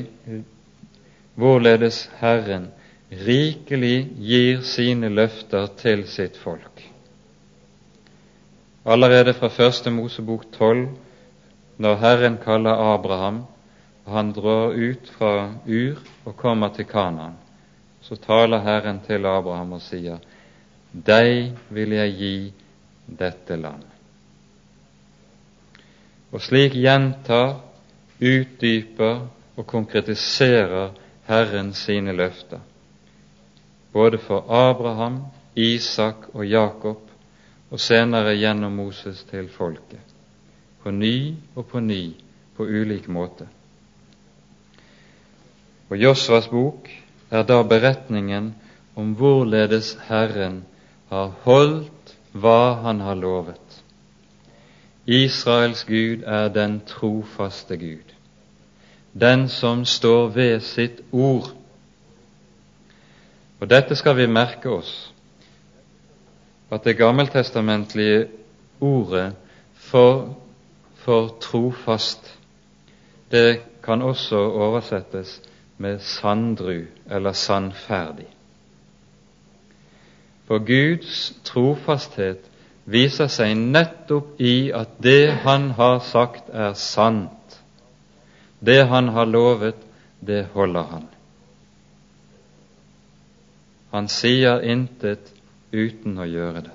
[1.37, 2.71] hvorledes Herren
[3.11, 6.94] rikelig gir sine løfter til sitt folk.
[8.85, 10.89] Allerede fra første Mosebok tolv,
[11.77, 13.43] når Herren kaller Abraham,
[14.05, 17.33] og han drar ut fra Ur og kommer til Kanaan,
[18.01, 20.21] så taler Herren til Abraham og sier,
[20.93, 22.35] Deg vil jeg gi
[23.19, 23.81] dette land.
[26.31, 27.57] Og slik gjentar,
[28.21, 30.93] utdyper og konkretiserer
[31.27, 32.61] Herren sine løfter,
[33.91, 35.23] både for Abraham,
[35.55, 37.04] Isak og Jakob,
[37.75, 39.99] og senere gjennom Moses til folket,
[40.79, 42.13] på ny og på ny,
[42.55, 43.49] på ulik måte.
[45.91, 46.87] Og Josvas bok
[47.31, 48.53] er da beretningen
[48.95, 50.61] om hvorledes Herren
[51.11, 53.81] har holdt hva Han har lovet.
[55.05, 58.15] Israels Gud er den trofaste Gud,
[59.11, 61.51] den som står ved sitt ord.
[63.59, 65.11] Og dette skal vi merke oss,
[66.71, 68.27] at det gammeltestamentlige
[68.81, 69.33] ordet
[69.73, 70.37] for,
[70.95, 72.39] for trofast,
[73.31, 75.41] det kan også oversettes
[75.77, 78.27] med sandru eller sannferdig.
[80.47, 82.45] For Guds trofasthet
[82.85, 87.59] viser seg nettopp i at det Han har sagt, er sant.
[88.61, 89.77] Det Han har lovet,
[90.21, 91.07] det holder Han.
[93.91, 95.34] Han sier intet
[95.75, 96.73] uten å gjøre det.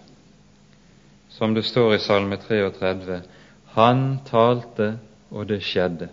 [1.30, 3.20] Som det står i Salme 33.:
[3.76, 4.98] Han talte,
[5.30, 6.08] og det skjedde.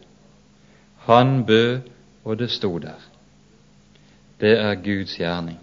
[1.08, 1.90] Han bød,
[2.24, 3.02] og det sto der.
[4.40, 5.58] Det er Guds gjerning.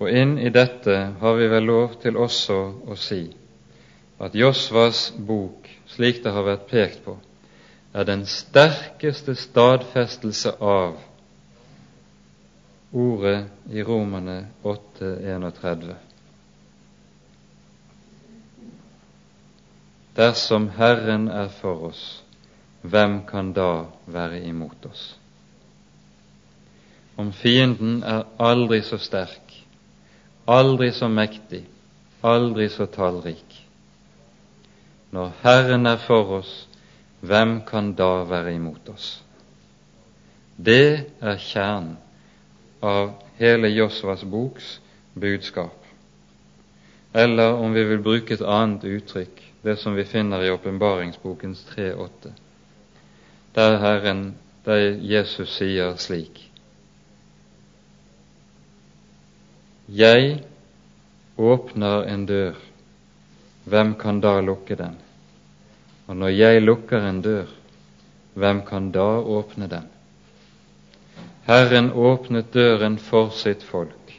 [0.00, 3.26] Og inn i dette har vi vel lov til også å si
[4.20, 7.16] at Josvas bok, slik det har vært pekt på,
[7.92, 10.96] er den sterkeste stadfestelse av
[12.92, 15.94] ordet i Romerne 8.31.
[20.16, 22.22] Dersom Herren er for oss,
[22.82, 25.04] hvem kan da være imot oss?
[27.16, 29.54] Om fienden er aldri så sterk,
[30.48, 31.62] aldri så mektig,
[32.24, 33.56] aldri så tallrik.
[35.10, 36.52] Når Herren er for oss,
[37.20, 39.20] hvem kan da være imot oss?
[40.56, 41.98] Det er kjernen
[42.80, 44.80] av hele Josvas boks
[45.14, 45.84] budskap.
[47.12, 52.32] Eller om vi vil bruke et annet uttrykk det som vi finner i åpenbaringsbokens 3.8,
[53.54, 56.46] der Herren, der Jesus sier slik
[59.90, 60.44] Jeg
[61.36, 62.54] åpner en dør,
[63.64, 64.94] hvem kan da lukke den?
[66.06, 67.50] Og når jeg lukker en dør,
[68.38, 69.88] hvem kan da åpne den?
[71.46, 74.18] Herren åpnet døren for sitt folk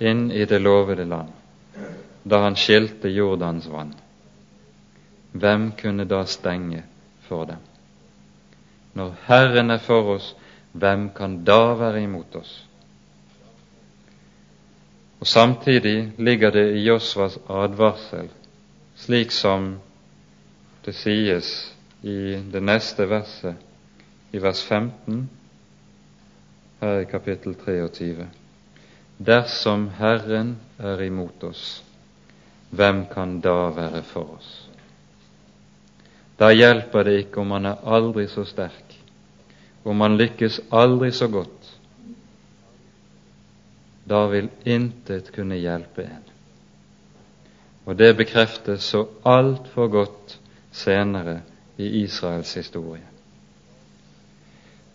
[0.00, 1.32] inn i det lovede land,
[2.22, 3.92] da han skilte Jordans vann
[5.32, 6.82] hvem kunne da stenge
[7.28, 7.58] for dem?
[8.94, 10.34] Når Herren er for oss,
[10.72, 12.66] hvem kan da være imot oss?
[15.20, 18.28] Og Samtidig ligger det i Josvas advarsel,
[18.96, 19.76] slik som
[20.84, 23.54] det sies i det neste verset,
[24.32, 25.28] i vers 15
[26.80, 28.26] her i kapittel 23.
[29.18, 31.82] Dersom Herren er imot oss,
[32.70, 34.50] hvem kan da være for oss?
[36.40, 38.96] Da hjelper det ikke om man er aldri så sterk,
[39.84, 41.60] om man lykkes aldri så godt.
[44.10, 46.26] da vil intet kunne hjelpe en.
[47.86, 50.36] Og det bekreftes så altfor godt
[50.72, 51.40] senere
[51.78, 53.09] i Israels historie.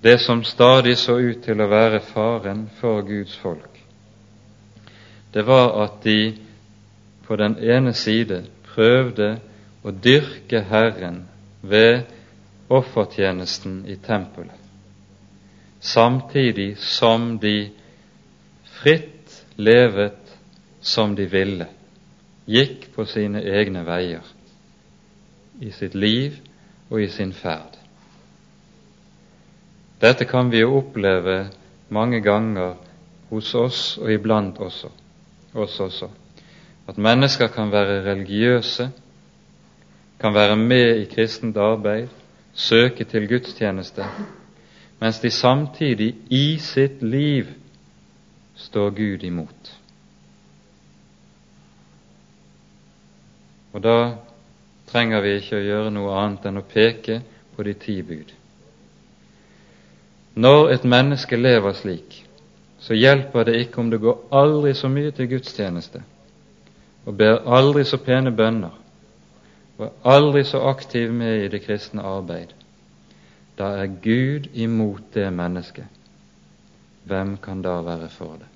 [0.01, 3.79] Det som stadig så ut til å være faren for Guds folk,
[5.33, 6.35] det var at de
[7.27, 9.35] på den ene side prøvde
[9.83, 11.23] å dyrke Herren
[11.61, 12.05] ved
[12.69, 14.61] offertjenesten i tempelet,
[15.79, 17.71] samtidig som de
[18.79, 20.37] fritt levet
[20.81, 21.67] som de ville,
[22.45, 24.25] gikk på sine egne veier
[25.61, 26.37] i sitt liv
[26.89, 27.84] og i sin ferd.
[29.99, 31.47] Dette kan vi jo oppleve
[31.89, 32.75] mange ganger
[33.29, 34.89] hos oss og iblant også,
[35.53, 36.09] oss også.
[36.87, 38.89] At mennesker kan være religiøse,
[40.19, 42.07] kan være med i kristent arbeid,
[42.53, 44.05] søke til gudstjeneste,
[44.99, 47.45] mens de samtidig i sitt liv
[48.55, 49.73] står Gud imot.
[53.73, 53.97] Og da
[54.87, 57.19] trenger vi ikke å gjøre noe annet enn å peke
[57.55, 58.31] på de ti bud.
[60.35, 62.17] Når et menneske lever slik,
[62.79, 66.03] så hjelper det ikke om det går aldri så mye til gudstjeneste
[67.05, 68.73] og ber aldri så pene bønner
[69.77, 72.53] og er aldri så aktiv med i det kristne arbeid.
[73.57, 75.87] Da er Gud imot det mennesket.
[77.05, 78.47] Hvem kan da være for det?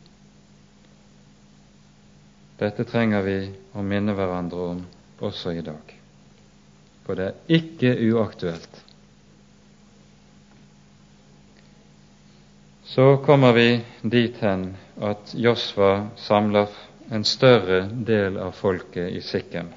[2.59, 3.37] Dette trenger vi
[3.75, 4.79] å minne hverandre om
[5.23, 5.93] også i dag,
[7.05, 8.81] for det er ikke uaktuelt.
[12.89, 14.63] Så kommer vi dit hen
[14.97, 16.71] at Josva samler
[17.13, 19.69] en større del av folket i Sikkem.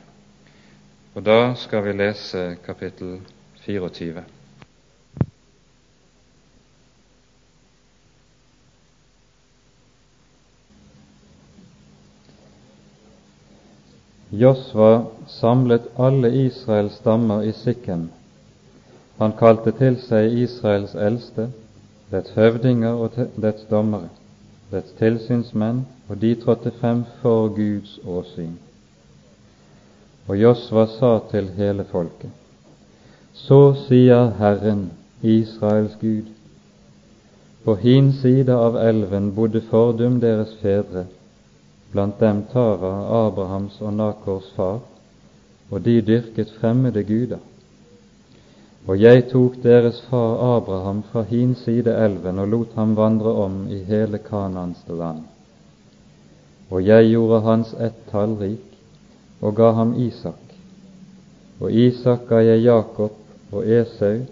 [1.13, 3.19] Og da skal vi lese kapittel
[3.67, 4.25] 24.
[14.33, 14.93] Josva
[15.29, 18.09] samlet alle Israels stammer i sikken.
[19.21, 21.53] Han kalte til seg Israels eldste,
[22.13, 24.11] dets høvdinger og dets dommere,
[24.71, 28.59] dets tilsynsmenn, og de trådte frem for Guds åsyn.
[30.29, 32.31] Og Josva sa til hele folket,
[33.35, 34.91] så sier Herren,
[35.23, 36.29] Israels Gud,
[37.65, 41.07] på hin side av elven bodde fordum deres fedre,
[41.93, 42.93] blant dem Tara,
[43.27, 44.81] Abrahams og Nakors far,
[45.71, 47.41] og de dyrket fremmede guder.
[48.87, 53.67] Og jeg tok deres far Abraham fra hin side elven og lot ham vandre om
[53.71, 55.23] i hele Kanans land.
[56.71, 58.79] Og jeg gjorde hans ett tallrik
[59.41, 60.55] og ga ham Isak.
[61.61, 63.13] Og Isak ga jeg Jakob
[63.53, 64.25] og Esau,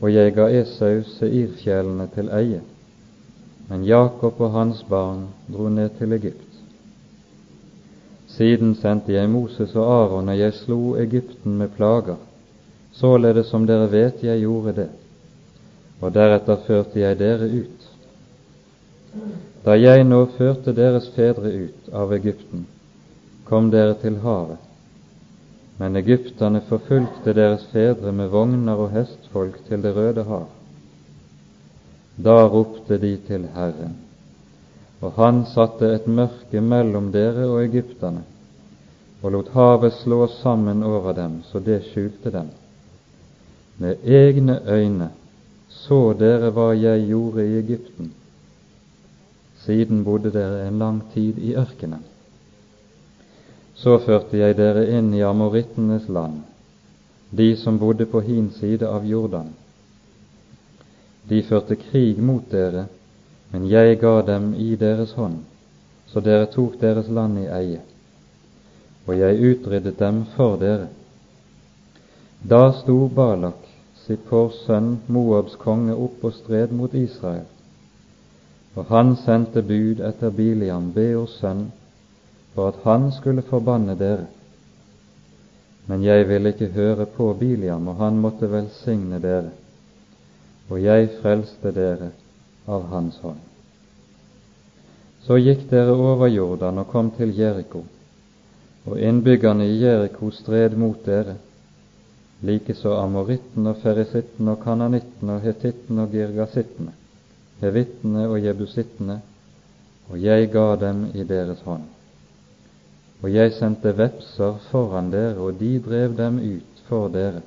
[0.00, 2.60] og jeg ga Esau Seirfjellene til eie.
[3.68, 6.46] Men Jakob og hans barn dro ned til Egypt.
[8.30, 12.16] Siden sendte jeg Moses og Aron, og jeg slo Egypten med plager,
[13.00, 14.88] således som dere vet jeg gjorde det,
[16.00, 17.86] og deretter førte jeg dere ut.
[19.64, 22.66] Da jeg nå førte deres fedre ut av Egypten,
[23.48, 24.60] kom dere til havet,
[25.80, 30.46] men egypterne forfulgte deres fedre med vogner og hestfolk til Det røde hav.
[32.20, 33.96] Da ropte de til Herren
[35.00, 38.22] og han satte et mørke mellom dere og egypterne,
[39.22, 42.50] og lot havet slå sammen over dem, så det skjulte dem.
[43.80, 45.08] Med egne øyne
[45.72, 48.12] så dere hva jeg gjorde i Egypten.
[49.64, 52.04] Siden bodde dere en lang tid i ørkenen.
[53.74, 56.42] Så førte jeg dere inn i amorittenes land,
[57.30, 59.54] de som bodde på hin side av Jordan.
[61.30, 62.88] De førte krig mot dere
[63.50, 65.40] men jeg ga dem i deres hånd,
[66.10, 67.80] så dere tok deres land i eie,
[69.06, 70.86] og jeg utryddet dem for dere.
[72.42, 73.59] Da sto Balak,
[74.10, 77.44] Sippors sønn, Moabs konge, opp og stred mot Israel,
[78.74, 81.68] og han sendte bud etter Biliam, Beors sønn,
[82.56, 84.24] for at han skulle forbanne dere.
[85.86, 89.52] Men jeg ville ikke høre på Biliam, og han måtte velsigne dere,
[90.66, 92.08] og jeg frelste dere
[92.66, 93.38] av hans hånd.
[95.22, 97.84] Så gikk dere over Jordan og kom til Jeriko,
[98.90, 101.36] og innbyggerne i Jeriko stred mot dere,
[102.46, 106.92] likeså amorittene og ferisittene og kananittene og hetittene og girgasittene,
[107.60, 109.20] hevittene og jebusittene,
[110.10, 111.84] og jeg ga dem i deres hånd.
[113.20, 117.42] Og jeg sendte vepser foran dere, og de drev dem ut for dere,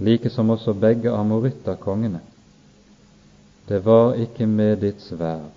[0.00, 2.20] like som også begge Amorittakongene.
[3.68, 5.54] Det var ikke med ditt sverd,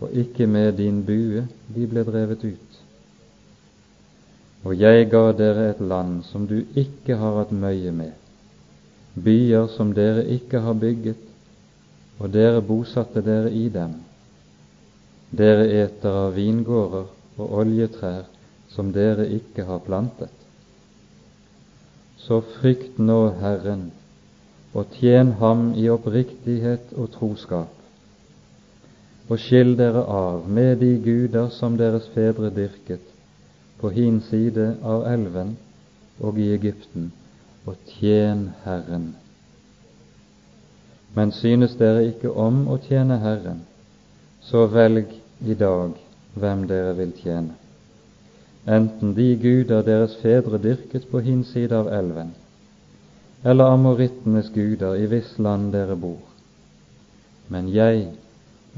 [0.00, 2.73] og ikke med din bue de ble drevet ut.
[4.64, 8.14] Og jeg ga dere et land som du ikke har hatt møye med,
[9.26, 11.20] byer som dere ikke har bygget,
[12.18, 13.98] og dere bosatte dere i dem.
[15.36, 18.24] Dere eter av vingårder og oljetrær
[18.72, 20.32] som dere ikke har plantet.
[22.24, 23.90] Så frykt nå Herren,
[24.72, 27.74] og tjen Ham i oppriktighet og troskap,
[29.28, 33.13] og skill dere av med de guder som deres fedre dyrket
[33.80, 35.56] på hin side av elven
[36.20, 37.10] og i Egypten,
[37.66, 39.14] og tjen Herren.
[41.14, 43.64] Men synes dere ikke om å tjene Herren,
[44.44, 45.12] så velg
[45.44, 45.98] i dag
[46.34, 47.54] hvem dere vil tjene
[48.64, 52.32] enten de guder deres fedre dyrket på hin side av elven,
[53.44, 56.22] eller amorittenes guder i hvis land dere bor.
[57.52, 58.08] Men jeg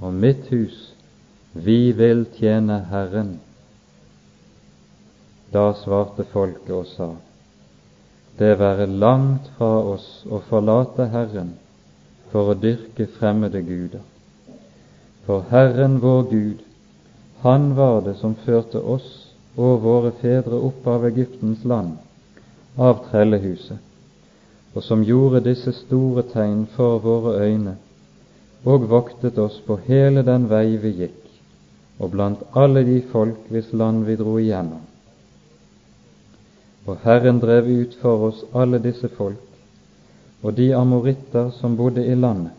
[0.03, 0.93] og mitt hus,
[1.55, 3.37] vi vil tjene Herren.
[5.53, 7.11] Da svarte folket og sa,
[8.39, 11.55] det være langt fra oss å forlate Herren
[12.33, 14.03] for å dyrke fremmede guder.
[15.27, 16.63] For Herren vår Gud,
[17.43, 19.07] Han var det som førte oss
[19.57, 21.93] og våre fedre opp av Egyptens land,
[22.77, 23.79] av trellehuset,
[24.75, 27.77] og som gjorde disse store tegn for våre øyne,
[28.65, 31.23] og voktet oss på hele den vei vi gikk,
[32.01, 34.83] og blant alle de folk hvis land vi dro igjennom.
[36.87, 39.43] Og Herren drev ut for oss alle disse folk,
[40.43, 42.55] og de amoritter som bodde i landet.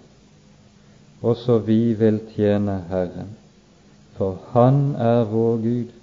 [1.22, 3.32] Også vi vil tjene Herren,
[4.18, 5.94] for Han er vår Gud,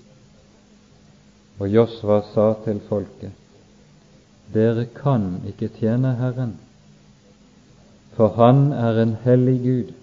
[1.61, 3.33] og Josva sa til folket,
[4.55, 6.57] Dere kan ikke tjene Herren,
[8.16, 9.95] for Han er en hellig Gud.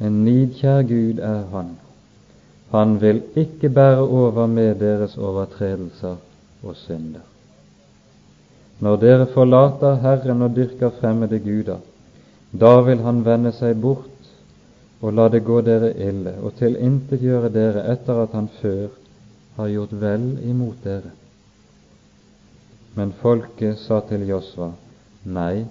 [0.00, 1.78] En nidkjær Gud er Han.
[2.70, 6.16] Han vil ikke bære over med deres overtredelser
[6.62, 7.24] og synder.
[8.82, 11.78] Når dere forlater Herren og dyrker fremmede guder,
[12.60, 14.08] da vil Han vende seg bort
[15.02, 18.88] og la det gå dere ille og tilintetgjøre dere etter at Han før
[19.56, 21.12] har gjort vel imot dere.
[22.94, 24.72] Men folket sa til Josva,
[25.24, 25.64] Nei,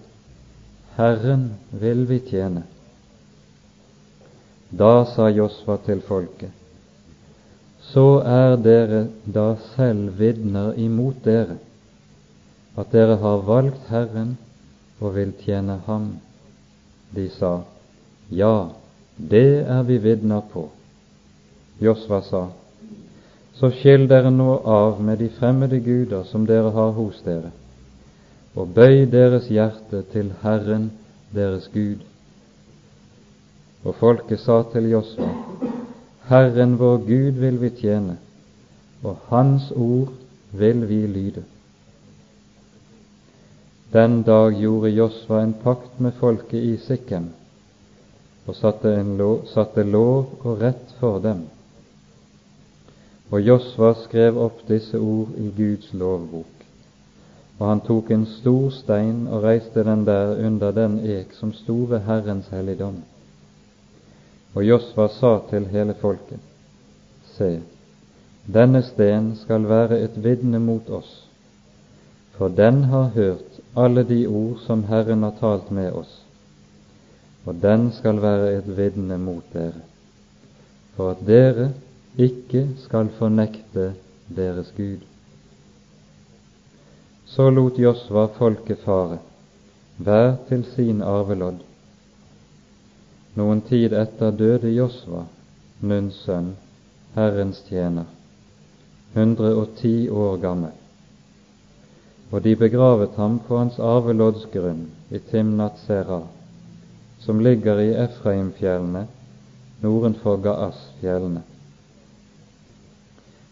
[0.97, 2.63] Herren vil vi tjene.
[4.71, 6.51] Da sa Josva til folket,
[7.89, 11.57] Så er dere da selv vitner imot dere,
[12.77, 14.37] at dere har valgt Herren
[15.01, 16.13] og vil tjene Ham.
[17.15, 17.61] De sa,
[18.29, 18.69] Ja,
[19.17, 20.69] det er vi vitner på.
[21.81, 22.43] Josva sa,
[23.57, 27.49] så skill dere nå av med de fremmede guder som dere har hos dere,
[28.55, 30.91] og bøy deres hjerte til Herren
[31.33, 32.05] deres Gud.
[33.83, 35.31] Og folket sa til Josva,
[36.31, 38.17] Herren vår Gud vil vi tjene,
[39.03, 40.13] og Hans ord
[40.55, 41.43] vil vi lyde.
[43.91, 47.33] Den dag gjorde Josva en pakt med folket i Sikkem
[48.47, 51.43] og satte, lov, satte lov og rett for dem
[53.31, 56.65] og Josva skrev opp disse ord i Guds lovbok.
[57.59, 61.77] Og han tok en stor stein og reiste den der under den ek som sto
[61.91, 62.99] ved Herrens helligdom.
[64.53, 66.39] Og Josva sa til hele folket,
[67.31, 67.61] Se,
[68.51, 71.11] denne sten skal være et vitne mot oss,
[72.35, 76.11] for den har hørt alle de ord som Herren har talt med oss,
[77.45, 79.85] og den skal være et vitne mot dere,
[80.97, 81.71] for at dere
[82.19, 83.93] ikke skal fornekte
[84.35, 84.99] deres Gud.
[87.25, 89.21] Så lot Josva folket fare,
[89.97, 91.70] hver til sin arvelodd.
[93.39, 95.23] Noen tid etter døde Josva,
[95.81, 96.53] Nuns sønn,
[97.15, 98.09] Herrens tjener,
[99.13, 100.73] 110 år gammel,
[102.31, 106.21] og de begravet ham på hans arveloddsgrunn i Timnat Sera,
[107.23, 109.05] som ligger i Efraimfjellene
[109.81, 111.43] nordenfor Gaas-fjellene.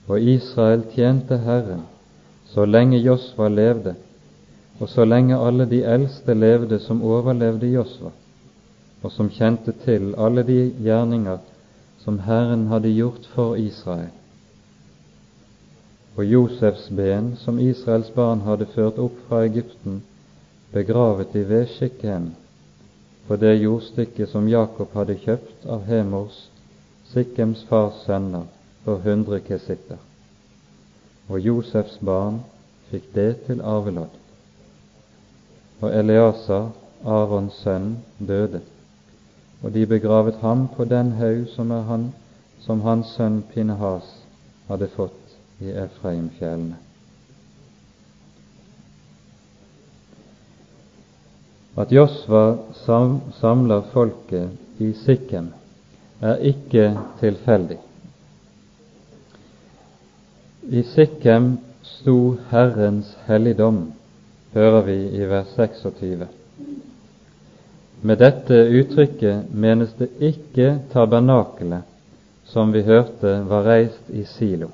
[0.08, 1.84] Og Israel tjente Herren
[2.50, 3.94] så lenge Josva levde,
[4.80, 8.10] og så lenge alle de eldste levde som overlevde Josva,
[9.02, 11.40] og som kjente til alle de gjerninger
[12.04, 14.12] som Herren hadde gjort for Israel.
[16.18, 20.02] Og Josefs ben, som Israels barn hadde ført opp fra Egypten,
[20.74, 22.32] begravet de ved Shikhem,
[23.28, 26.48] på det jordstykket som Jakob hadde kjøpt av Hemors,
[27.14, 28.46] Sikkems fars sønner,
[28.84, 29.98] for hundre kesitter.
[31.30, 32.42] Og Josefs barn
[32.90, 34.14] fikk det til arvelodd.
[35.82, 36.60] Og Eliasa,
[37.06, 38.62] Arons sønn, døde,
[39.62, 42.12] og de begravet ham på den haug som, han,
[42.64, 44.08] som hans sønn Pinehas
[44.70, 46.78] hadde fått i Efraimfjellene.
[51.80, 52.44] At Josva
[53.40, 55.52] samler folket i Sikkem,
[56.20, 56.90] er ikke
[57.22, 57.78] tilfeldig.
[60.70, 61.54] I Sikkem
[61.88, 62.18] sto
[62.52, 63.86] Herrens helligdom,
[64.54, 66.28] hører vi i vers 26.
[68.02, 71.84] Med dette uttrykket menes det ikke tabernakelet
[72.48, 74.70] som vi hørte var reist i Silo.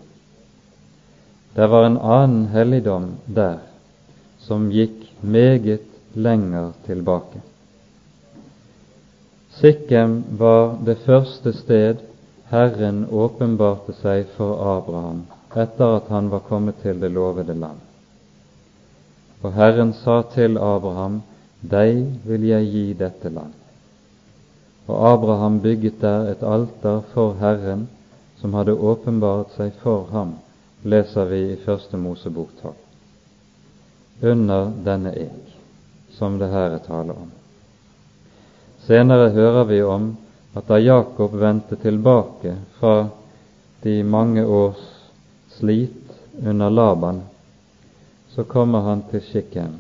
[1.56, 3.58] Det var en annen helligdom der
[4.46, 7.42] som gikk meget lenger tilbake.
[9.56, 12.04] Sikkem var det første sted
[12.52, 15.24] Herren åpenbarte seg for Abraham
[15.56, 17.80] etter at han var kommet til det lovede land.
[19.42, 21.22] Og Herren sa til Abraham
[21.70, 23.54] deg vil jeg gi dette land.
[24.86, 27.88] Og Abraham bygget der et alter for Herren,
[28.38, 30.36] som hadde åpenbart seg for ham,
[30.84, 32.74] leser vi i Første Mosebok 12.
[34.32, 35.56] Under denne ek,
[36.18, 37.32] som det her er tale om.
[38.86, 40.12] Senere hører vi om
[40.56, 43.08] at da Jakob vendte tilbake fra
[43.84, 44.84] de mange års
[45.58, 46.14] slit
[46.46, 47.24] under Laban,
[48.36, 49.80] så kommer han til Shikem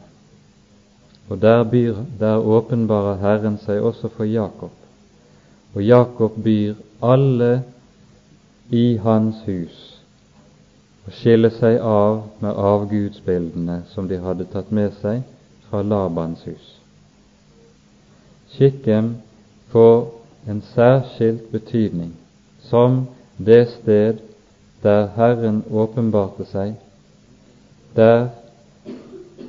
[1.30, 4.72] og der, byr, der åpenbarer Herren seg også for Jakob.
[5.74, 7.64] Og Jakob byr alle
[8.70, 9.82] i hans hus
[11.06, 15.22] å skille seg av med avgudsbildene som de hadde tatt med seg
[15.68, 16.72] fra Labans hus.
[18.56, 19.16] Kikken
[19.74, 20.08] får
[20.50, 22.14] en særskilt betydning
[22.70, 23.04] som
[23.38, 24.22] det sted
[24.82, 26.74] der Herren åpenbarte seg,
[27.98, 28.30] der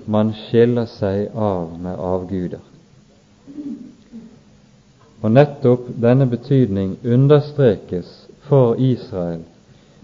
[0.06, 2.62] man skiller seg av med avguder.
[5.22, 8.12] Og nettopp denne betydning understrekes
[8.48, 9.42] for Israel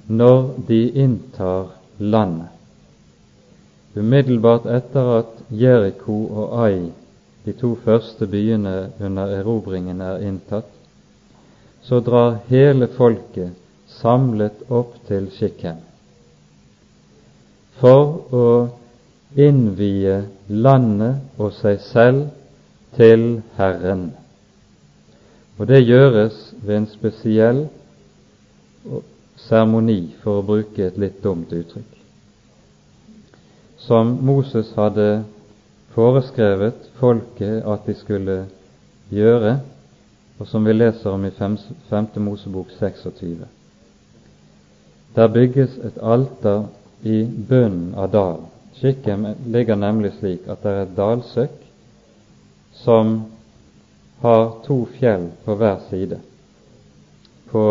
[0.07, 2.51] når de inntar landet.
[3.95, 6.91] Umiddelbart etter at Jeriko og Ai,
[7.45, 10.71] de to første byene under erobringen, er inntatt,
[11.83, 13.53] så drar hele folket
[14.01, 15.83] samlet opp til Shikhem
[17.83, 18.47] for å
[19.37, 22.27] innvie landet og seg selv
[22.97, 24.11] til Herren.
[25.59, 27.65] Og det gjøres ved en spesiell
[29.47, 31.99] seremoni, for å bruke et litt dumt uttrykk,
[33.83, 35.25] som Moses hadde
[35.95, 38.39] foreskrevet folket at de skulle
[39.13, 39.59] gjøre,
[40.39, 41.59] og som vi leser om i 5.
[42.23, 43.43] Mosebok 26.
[45.15, 46.65] Der bygges et alter
[47.03, 48.52] i bunnen av dalen
[48.83, 51.59] Skikken ligger nemlig slik at det er et dalsøkk
[52.75, 53.13] som
[54.25, 56.19] har to fjell på hver side.
[57.51, 57.63] På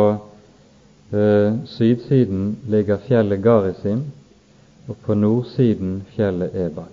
[1.12, 4.05] eh, sydsiden ligger fjellet Garisim,
[4.88, 6.88] og på nordsiden fjellet Ebal.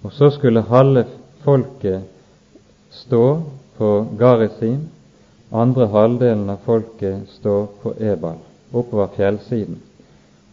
[0.00, 1.04] Og så skulle halve
[1.44, 2.08] folket
[2.96, 3.42] stå
[3.76, 4.86] på Garisim,
[5.52, 8.40] andre halvdelen av folket stå på Ebal,
[8.72, 9.82] oppover fjellsiden.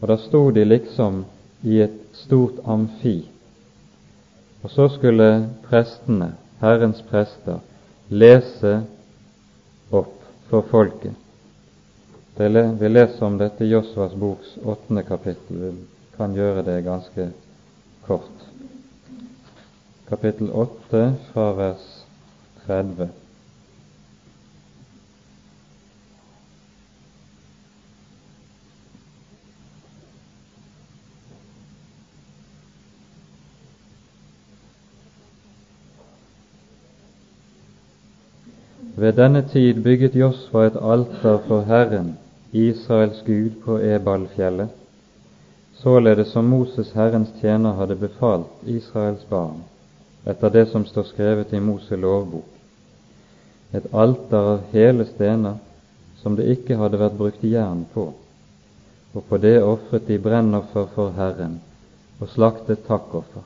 [0.02, 1.24] Og da sto de liksom
[1.64, 3.30] i et stort amfi.
[4.64, 7.60] Og så skulle prestene, Herrens prester,
[8.10, 8.80] lese
[9.94, 10.16] opp
[10.50, 11.14] for folket.
[12.38, 15.62] Vi leser om dette i Josvas boks åttende kapittel.
[15.62, 15.72] Vi
[16.18, 17.30] kan gjøre det ganske
[18.06, 18.44] kort.
[20.10, 21.02] Kapittel åtte
[21.32, 21.88] fra vers
[22.66, 23.10] 30.
[38.98, 42.18] Ved denne tid bygget Josfa et alter for Herren,
[42.52, 44.70] Israels Gud, på Ebalfjellet,
[45.74, 49.62] således som Moses Herrens tjener hadde befalt Israels barn,
[50.26, 52.50] etter det som står skrevet i Mose lovbok.
[53.74, 55.62] Et alter av hele stener
[56.24, 58.10] som det ikke hadde vært brukt jern på,
[59.14, 61.60] og på det ofret de brennoffer for Herren
[62.18, 63.46] og slaktet takkoffer.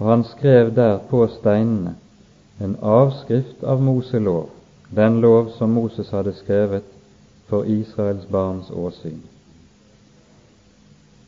[0.00, 2.00] Og han skrev der på steinene
[2.58, 4.48] en avskrift av Moselov,
[4.90, 6.86] den lov som Moses hadde skrevet
[7.48, 9.22] for Israels barns åsyn.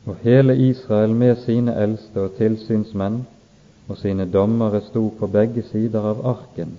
[0.06, 3.24] Og hele Israel med sine eldste og tilsynsmenn
[3.88, 6.76] og sine dommere sto på begge sider av arken,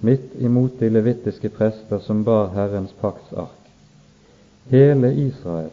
[0.00, 3.56] midt imot de levittiske prester som bar Herrens paktsark.
[4.70, 5.70] Hele Israel,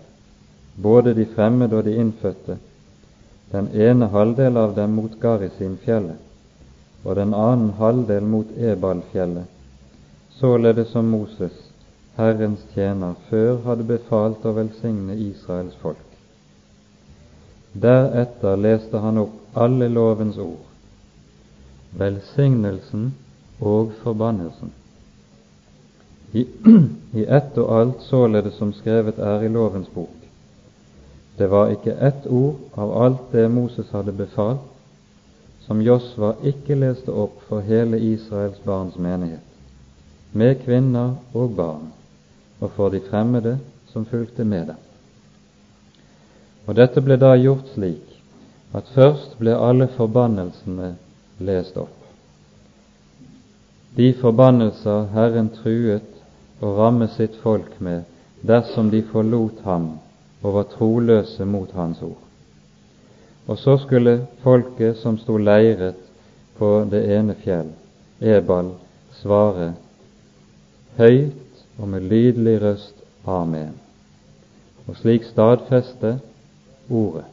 [0.76, 2.58] både de fremmede og de innfødte,
[3.52, 6.27] den ene halvdel av dem mot Garisim-fjellet,
[7.04, 9.46] og den annen halvdel mot Ebalfjellet,
[10.40, 11.54] således som Moses,
[12.18, 16.02] Herrens tjener, før hadde befalt å velsigne Israels folk.
[17.78, 20.66] Deretter leste han opp alle lovens ord,
[21.98, 23.12] velsignelsen
[23.62, 24.74] og forbannelsen.
[26.34, 26.46] I,
[27.22, 30.16] I ett og alt således som skrevet er i lovens bok.
[31.38, 34.66] Det var ikke ett ord av alt det Moses hadde befalt,
[35.68, 39.44] som Josva ikke leste opp for hele Israels barns menighet,
[40.32, 41.90] med kvinner og barn,
[42.60, 43.58] og for de fremmede
[43.92, 44.80] som fulgte med dem.
[46.68, 48.16] Og dette ble da gjort slik
[48.76, 50.94] at først ble alle forbannelsene
[51.40, 51.94] lest opp.
[53.98, 58.04] De forbannelser Herren truet å ramme sitt folk med
[58.46, 59.96] dersom de forlot ham
[60.44, 62.27] og var troløse mot Hans ord.
[63.48, 66.00] Og så skulle folket som sto leiret
[66.58, 67.70] på det ene fjell,
[68.20, 68.74] Ebal,
[69.22, 69.74] svare
[70.98, 72.96] høyt og med lydelig røst
[73.28, 73.76] Amen,
[74.88, 76.18] og slik stadfeste
[76.90, 77.26] ordet.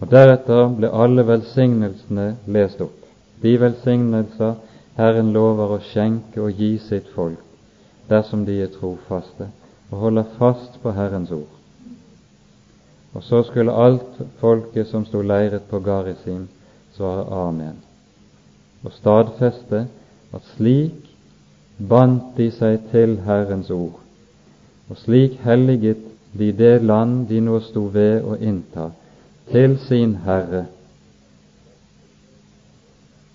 [0.00, 2.96] Og Deretter ble alle velsignelsene lest opp,
[3.42, 4.56] de velsignelser
[4.96, 7.46] Herren lover å skjenke og gi sitt folk
[8.10, 9.46] dersom de er trofaste
[9.90, 11.59] og holder fast på Herrens ord.
[13.14, 16.46] Og så skulle alt folket som sto leiret på Garisim,
[16.94, 17.78] svare amen,
[18.84, 19.86] og stadfeste
[20.34, 21.08] at slik
[21.88, 23.98] bandt de seg til Herrens ord,
[24.90, 26.04] og slik helliget
[26.38, 28.90] de det land de nå sto ved å innta,
[29.50, 30.66] til sin Herre.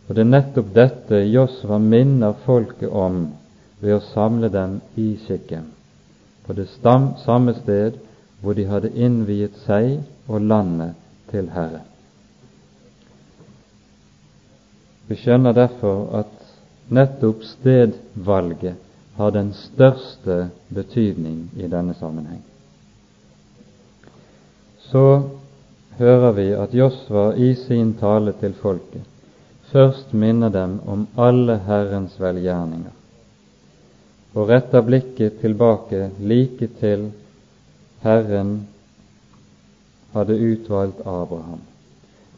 [0.08, 3.26] Og det er nettopp dette Josva minner folket om
[3.82, 5.68] ved å samle dem i Sikkem,
[6.46, 8.00] på det samme sted
[8.46, 10.94] hvor de hadde innviet seg og landet
[11.32, 11.82] til Herre.
[15.10, 16.36] Vi skjønner derfor at
[16.94, 18.78] nettopp stedvalget
[19.18, 22.44] har den største betydning i denne sammenheng.
[24.92, 25.06] Så
[25.98, 29.06] hører vi at Josva i sin tale til folket
[29.76, 32.94] først minner dem om alle Herrens velgjerninger,
[34.36, 37.10] og retter blikket tilbake like til
[38.06, 38.68] Herren
[40.14, 41.62] hadde utvalgt Abraham.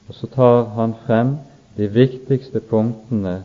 [0.08, 1.34] Og så tar han frem
[1.76, 3.42] de viktigste punktene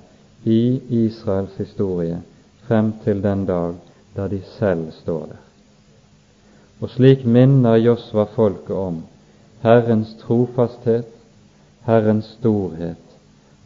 [0.47, 2.21] i Israels historie
[2.69, 3.75] frem til den dag
[4.15, 5.43] da de selv står der.
[6.81, 9.03] Og slik minner Josva folket om
[9.63, 11.11] Herrens trofasthet,
[11.87, 13.13] Herrens storhet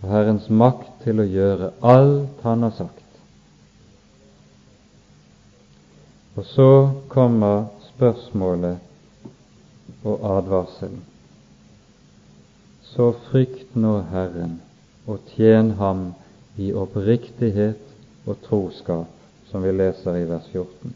[0.02, 3.04] og Herrens makt til å gjøre alt Han har sagt.
[6.36, 6.70] Og så
[7.08, 8.78] kommer spørsmålet
[10.04, 11.02] og advarselen.
[12.82, 14.60] Så frykt nå Herren
[15.06, 16.12] og tjen Ham
[16.56, 17.80] i oppriktighet
[18.26, 19.08] og troskap,
[19.50, 20.94] som vi leser i vers 14,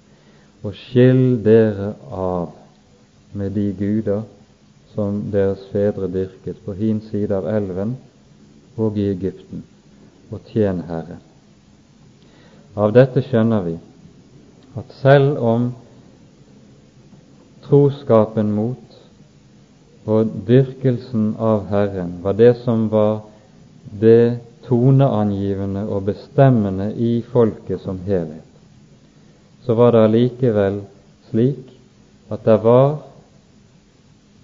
[0.63, 2.53] og skill dere av
[3.33, 4.23] med de guder
[4.95, 7.95] som deres fedre dyrket på hin side av elven
[8.81, 9.63] og i Egypten,
[10.31, 11.21] og tjen Herren.
[12.77, 13.77] Av dette skjønner vi
[14.79, 15.71] at selv om
[17.71, 18.97] troskapen mot
[20.11, 23.21] og dyrkelsen av Herren var det som var
[24.01, 28.47] det toneangivende og bestemmende i folket som helhet,
[29.67, 30.83] så var det allikevel
[31.31, 31.71] slik
[32.31, 33.01] at det var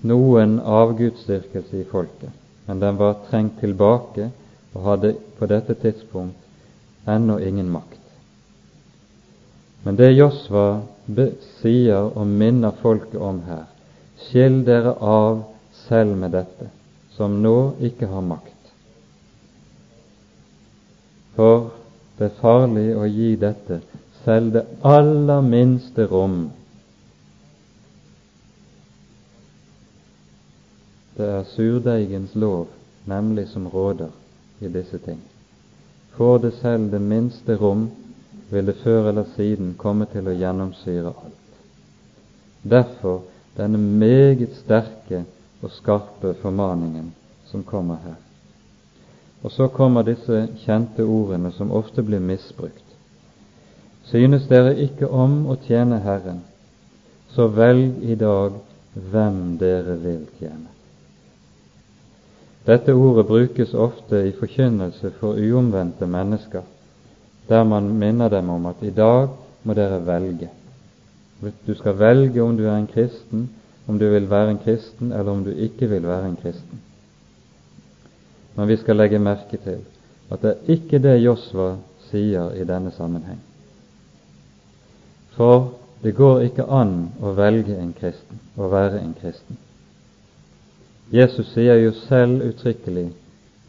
[0.07, 2.31] noen avgudsdyrkelse i folket,
[2.67, 4.31] men den var trengt tilbake
[4.75, 8.06] og hadde på dette tidspunkt ennå ingen makt.
[9.87, 10.83] Men det Josva
[11.63, 13.69] sier og minner folket om her.
[14.27, 15.45] Skill dere av
[15.87, 16.67] selv med dette,
[17.15, 18.73] som nå ikke har makt.
[21.37, 21.69] For
[22.19, 23.79] det er farlig å gi dette
[24.25, 26.49] selv det aller minste rom.
[31.15, 32.73] Det er surdeigens lov,
[33.07, 34.11] nemlig, som råder
[34.59, 35.23] i disse ting.
[36.19, 37.87] Får det selv det minste rom,
[38.51, 41.57] vil det før eller siden komme til å gjennomsyre alt.
[42.63, 43.23] Derfor
[43.57, 45.25] denne meget sterke
[45.63, 47.13] og skarpe formaningen
[47.51, 48.19] som kommer her.
[49.43, 52.85] Og så kommer disse kjente ordene som ofte blir misbrukt.
[54.07, 56.41] Synes dere ikke om å tjene Herren,
[57.35, 58.55] så velg i dag
[58.95, 60.71] hvem dere vil tjene.
[62.67, 66.65] Dette ordet brukes ofte i forkynnelse for uomvendte mennesker
[67.49, 69.29] der man minner dem om at i dag
[69.63, 70.49] må dere velge.
[71.67, 73.51] Du skal velge om du er en kristen,
[73.87, 76.81] om du vil være en kristen, eller om du ikke vil være en kristen.
[78.57, 79.85] Men vi skal legge merke til
[80.31, 81.77] at det er ikke det Josva
[82.11, 83.39] sier i denne sammenheng.
[85.37, 85.73] For
[86.03, 89.59] det går ikke an å velge en kristen, å være en kristen.
[91.13, 93.11] Jesus sier jo selv uttrykkelig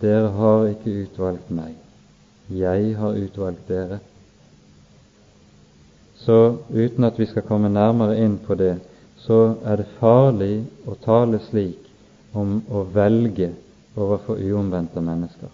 [0.01, 1.75] dere har ikke utvalgt meg,
[2.47, 3.99] jeg har utvalgt dere.
[6.15, 8.77] Så uten at vi skal komme nærmere inn på det,
[9.17, 11.87] så er det farlig å tale slik
[12.33, 13.51] om å velge
[13.97, 15.49] overfor uomvendte mennesker.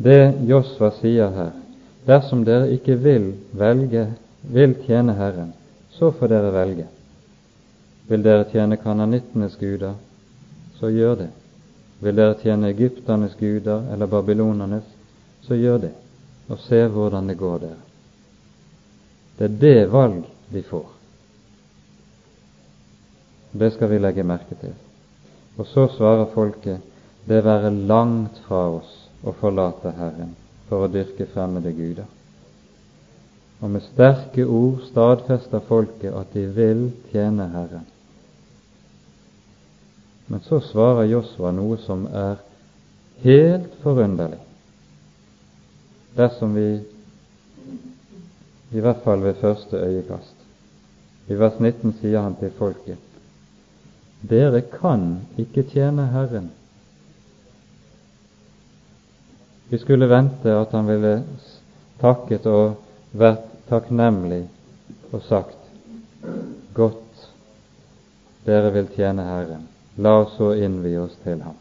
[0.00, 1.50] Det Josva sier her,
[2.06, 4.06] dersom dere ikke vil velge,
[4.42, 5.52] vil tjene Herren,
[5.92, 6.86] så får dere velge.
[8.08, 9.98] Vil dere tjene kananittenes guder,
[10.80, 11.28] så gjør det.
[12.00, 14.86] Vil dere tjene egypternes guder eller babylonernes,
[15.46, 15.92] så gjør det,
[16.48, 17.78] og se hvordan det går der.
[19.38, 20.86] Det er det valg vi får.
[23.52, 24.74] Det skal vi legge merke til.
[25.58, 26.80] Og så svarer folket
[27.28, 28.92] det være langt fra oss
[29.24, 30.34] å forlate Herren
[30.68, 32.06] for å dyrke fremmede guder.
[33.60, 37.88] Og med sterke ord stadfester folket at de vil tjene Herren.
[40.30, 42.38] Men så svarer Josva noe som er
[43.24, 44.38] helt forunderlig,
[46.20, 46.68] dersom vi
[48.70, 50.36] i hvert fall ved første øyekast.
[51.30, 53.10] I vers 19 sier han til folket
[54.20, 56.50] dere kan ikke tjene Herren.
[59.70, 61.14] Vi skulle vente at han ville
[62.00, 62.76] takket og
[63.12, 64.42] vært takknemlig
[65.12, 65.56] og sagt
[66.74, 67.22] Godt,
[68.44, 69.64] dere vil tjene Herren.
[69.96, 71.56] La oss så innvie oss til ham.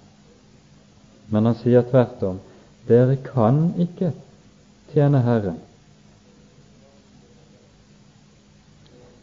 [1.32, 2.42] Men han sier tvert om
[2.90, 4.12] dere kan ikke
[4.94, 5.60] tjene Herren.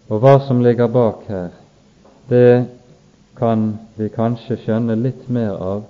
[0.09, 1.49] Og hva som ligger bak her,
[2.31, 2.67] det
[3.37, 5.83] kan vi kanskje skjønne litt mer av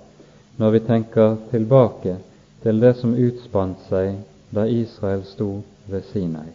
[0.57, 2.17] når vi tenker tilbake
[2.63, 4.17] til det som utspant seg
[4.49, 5.49] da Israel sto
[5.85, 6.49] ved Sinai.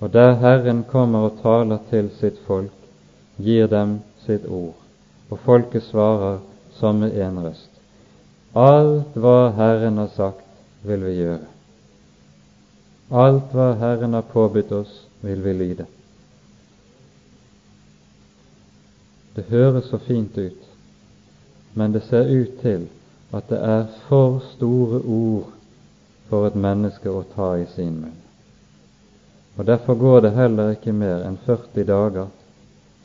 [0.00, 2.72] Og der Herren kommer og taler til sitt folk,
[3.36, 4.76] gir dem sitt ord,
[5.30, 6.40] og folket svarer
[6.76, 7.70] som med en røst.
[8.56, 10.44] Alt hva Herren har sagt,
[10.84, 11.49] vil vi gjøre.
[13.10, 15.86] Alt hva Herren har påbudt oss, vil vi lyde.
[19.34, 20.62] Det høres så fint ut,
[21.74, 22.86] men det ser ut til
[23.34, 25.50] at det er for store ord
[26.30, 28.18] for et menneske å ta i sin munn.
[29.58, 32.30] Og Derfor går det heller ikke mer enn 40 dager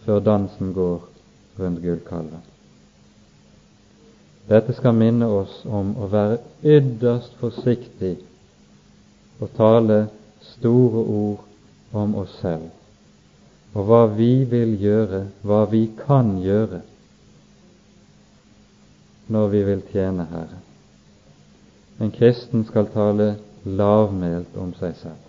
[0.06, 1.02] før dansen går
[1.60, 2.46] rundt gullkalven.
[4.50, 8.20] Dette skal minne oss om å være ytterst forsiktig
[9.40, 10.08] og tale
[10.56, 11.46] store ord
[11.94, 12.72] om oss selv
[13.76, 16.80] og hva vi vil gjøre, hva vi kan gjøre
[19.36, 20.64] når vi vil tjene Herren.
[22.00, 23.34] En kristen skal tale
[23.66, 25.22] lavmælt om seg selv.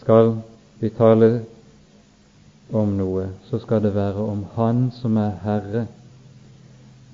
[0.00, 0.36] Skal
[0.80, 1.30] vi tale
[2.72, 5.86] om noe, så skal det være om Han som er Herre.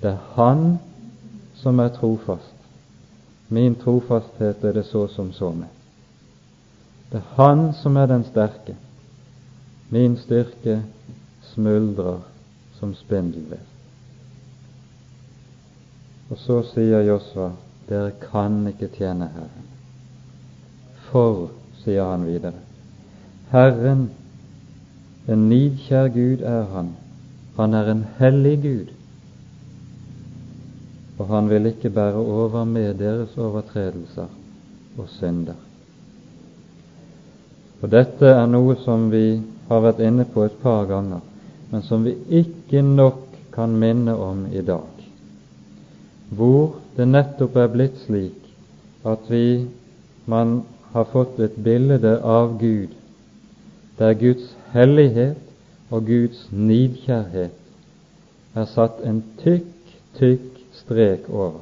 [0.02, 0.76] Det er Han
[1.58, 2.53] som er trofast.
[3.54, 5.70] Min trofasthet er det så som så med.
[7.12, 8.74] Det er Han som er den sterke.
[9.90, 10.82] Min styrke
[11.54, 12.18] smuldrer
[12.78, 13.62] som spindelvev.
[16.30, 17.52] Og så sier Josva,
[17.88, 19.68] dere kan ikke tjene Herren.
[21.10, 21.50] For,
[21.84, 22.58] sier han videre,
[23.52, 24.08] Herren,
[25.28, 26.94] en nidkjær Gud er Han,
[27.56, 28.93] Han er en hellig Gud,
[31.18, 34.26] og Han vil ikke bære over med deres overtredelser
[34.98, 35.58] og synder.
[37.82, 41.20] Og dette er noe som vi har vært inne på et par ganger,
[41.70, 43.20] men som vi ikke nok
[43.54, 45.04] kan minne om i dag,
[46.30, 48.40] hvor det nettopp er blitt slik
[49.04, 49.66] at vi
[50.26, 50.62] man
[50.94, 52.94] har fått et bilde av Gud
[53.98, 55.38] der Guds hellighet
[55.90, 57.60] og Guds nidkjærhet
[58.54, 59.70] er satt en tykk,
[60.18, 60.53] tykk
[60.84, 61.60] strek over.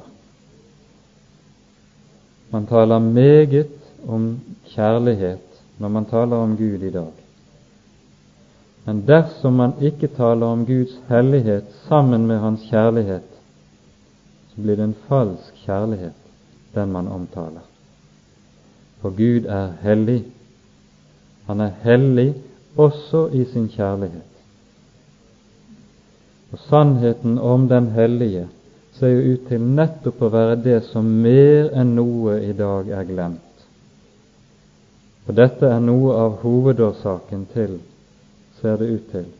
[2.51, 3.67] Man taler meget
[4.07, 4.39] om
[4.75, 5.39] kjærlighet
[5.79, 7.11] når man taler om Gud i dag.
[8.85, 13.29] Men dersom man ikke taler om Guds hellighet sammen med Hans kjærlighet,
[14.53, 16.17] så blir det en falsk kjærlighet,
[16.75, 17.63] den man omtaler.
[19.01, 20.23] For Gud er hellig.
[21.47, 22.35] Han er hellig
[22.77, 24.29] også i sin kjærlighet.
[26.51, 28.47] Og sannheten om den hellige
[28.99, 33.07] ser jo ut til nettopp å være det som mer enn noe i dag er
[33.09, 33.65] glemt.
[35.25, 37.79] For dette er noe av hovedårsaken til
[38.59, 39.31] ser det ut til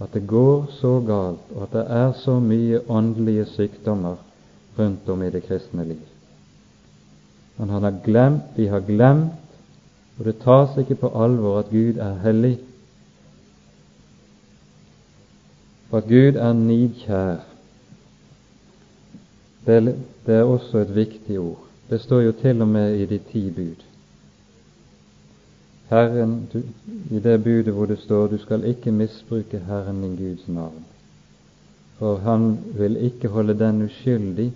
[0.00, 4.18] at det går så galt, og at det er så mye åndelige sykdommer
[4.78, 6.02] rundt om i det kristne liv.
[7.56, 9.32] Men han har glemt, vi har glemt,
[10.18, 12.58] og det tas ikke på alvor at Gud er hellig,
[15.90, 17.55] og at Gud er nidkjær.
[19.66, 19.96] Det,
[20.26, 21.62] det er også et viktig ord.
[21.90, 23.82] Det står jo til og med i de ti bud.
[25.90, 26.62] Herren, du,
[27.10, 30.84] I det budet hvor det står 'Du skal ikke misbruke Herren din Guds navn',
[31.98, 34.52] for Han vil ikke holde den uskyldig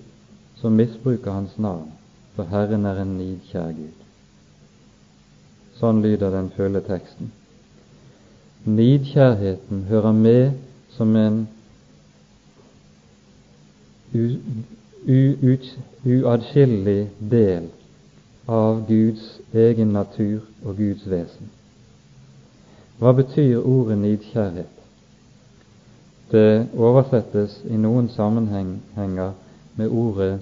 [0.57, 1.93] som misbruker Hans navn,
[2.35, 4.01] for Herren er en nidkjær Gud.
[5.81, 7.33] Sånn lyder den fulle teksten.
[8.65, 10.53] Nidkjærheten hører med
[10.91, 11.49] som en
[15.07, 17.69] uatskillelig del
[18.47, 21.51] av Guds egen natur og Guds vesen.
[23.01, 24.77] Hva betyr ordet nidkjærhet?
[26.31, 29.33] Det oversettes i noen sammenhenger
[29.77, 30.41] med ordet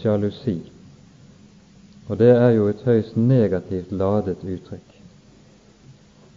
[0.00, 0.62] sjalusi,
[2.08, 4.90] og det er jo et høyst negativt ladet uttrykk.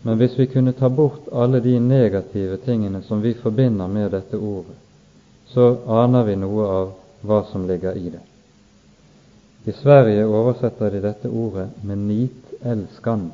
[0.04, 4.38] Men hvis vi kunne ta bort alle de negative tingene som vi forbinder med dette
[4.38, 4.76] ordet,
[5.54, 8.24] så aner vi noe av hva som ligger i det.
[9.68, 13.32] I Sverige oversetter de dette ordet med 'nitelskan'.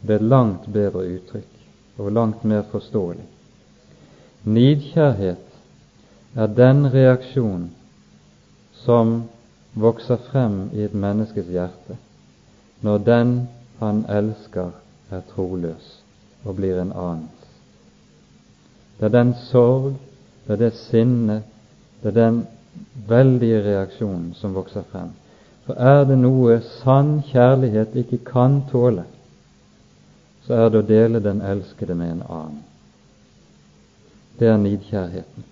[0.00, 3.26] Det er langt bedre uttrykk og langt mer forståelig.
[4.44, 5.46] Nidkjærhet
[6.36, 7.70] er den reaksjon
[8.72, 9.22] som
[9.74, 11.96] vokser frem i et menneskes hjerte
[12.80, 13.48] når den
[13.78, 14.70] han elsker,
[15.10, 16.02] er troløs
[16.44, 17.46] og blir en annens.
[18.98, 19.94] Det er den sorg,
[20.46, 21.42] det er det sinnet,
[22.02, 22.46] det er den
[23.08, 25.12] veldige reaksjonen som vokser frem.
[25.66, 29.04] For er det noe sann kjærlighet ikke kan tåle,
[30.46, 32.58] så er det å dele den elskede med en annen.
[34.40, 35.46] Det er nidkjærheten.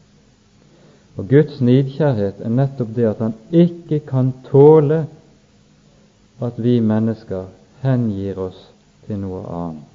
[1.19, 5.05] Og Guds nidkjærhet er nettopp det at Han ikke kan tåle
[6.41, 7.49] at vi mennesker
[7.83, 8.59] hengir oss
[9.07, 9.89] til noe annet,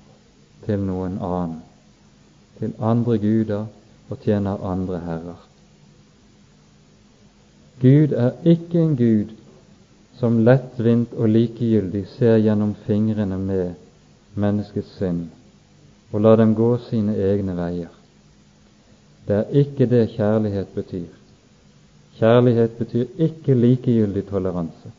[0.65, 1.61] til noen annen,
[2.59, 3.65] til andre guder
[4.13, 5.39] og tjener andre herrer.
[7.81, 9.33] Gud er ikke en Gud
[10.19, 13.73] som lettvint og likegyldig ser gjennom fingrene med
[14.39, 15.25] menneskets synd
[16.13, 17.91] og lar dem gå sine egne veier.
[19.27, 21.09] Det er ikke det kjærlighet betyr.
[22.19, 24.91] Kjærlighet betyr ikke likegyldig toleranse.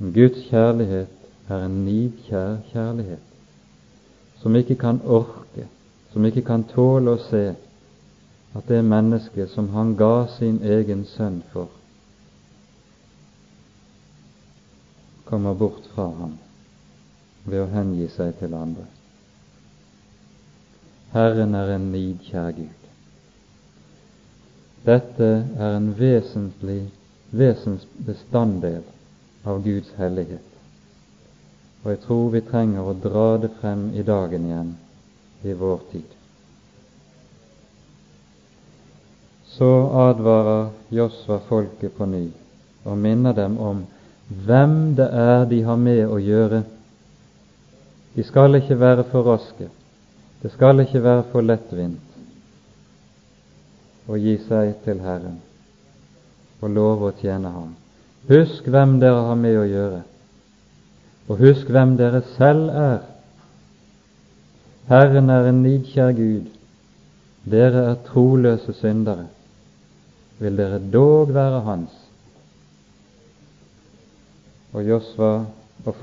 [0.00, 1.12] Guds kjærlighet
[1.48, 3.26] er en nidkjær kjærlighet,
[4.40, 5.66] som ikke kan orke,
[6.12, 7.42] som ikke kan tåle å se
[8.58, 11.68] at det mennesket som han ga sin egen sønn for,
[15.30, 16.34] kommer bort fra ham
[17.44, 18.88] ved å hengi seg til andre.
[21.14, 22.88] Herren er en nidkjær Gud.
[24.86, 26.82] Dette er en vesentlig
[27.30, 28.82] vesensbestanddel
[29.46, 30.46] av Guds hellighet,
[31.84, 34.78] og jeg tror vi trenger å dra det frem i dagen igjen
[35.42, 36.08] i vår tid.
[39.44, 42.28] Så advarer Josva folket på ny
[42.84, 43.82] og minner dem om
[44.46, 46.62] hvem det er de har med å gjøre.
[48.14, 49.68] De skal ikke være for raske,
[50.42, 52.06] det skal ikke være for lettvint
[54.10, 55.38] å gi seg til Herren
[56.60, 57.74] og love å tjene Ham.
[58.28, 60.00] Husk hvem dere har med å gjøre,
[61.28, 62.98] og husk hvem dere selv er.
[64.90, 66.48] Herren er en nidkjær Gud,
[67.50, 69.28] dere er troløse syndere
[70.40, 71.96] vil dere dog være hans.
[74.72, 75.32] Og Josva
[75.84, 75.96] og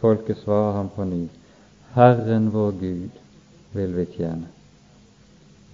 [0.00, 1.22] folket svarer ham på ny.
[1.94, 3.20] Herren vår Gud
[3.72, 4.48] vil vi tjene,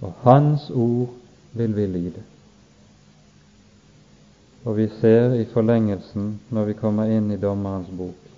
[0.01, 1.09] og Hans ord
[1.53, 2.23] vil vi lyde.
[4.65, 8.29] Og vi ser i forlengelsen, når vi kommer inn i dommerens bok,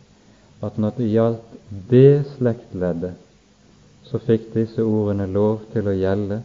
[0.65, 1.53] at når det gjaldt
[1.91, 3.13] det slektleddet,
[4.09, 6.41] så fikk disse ordene lov til å gjelde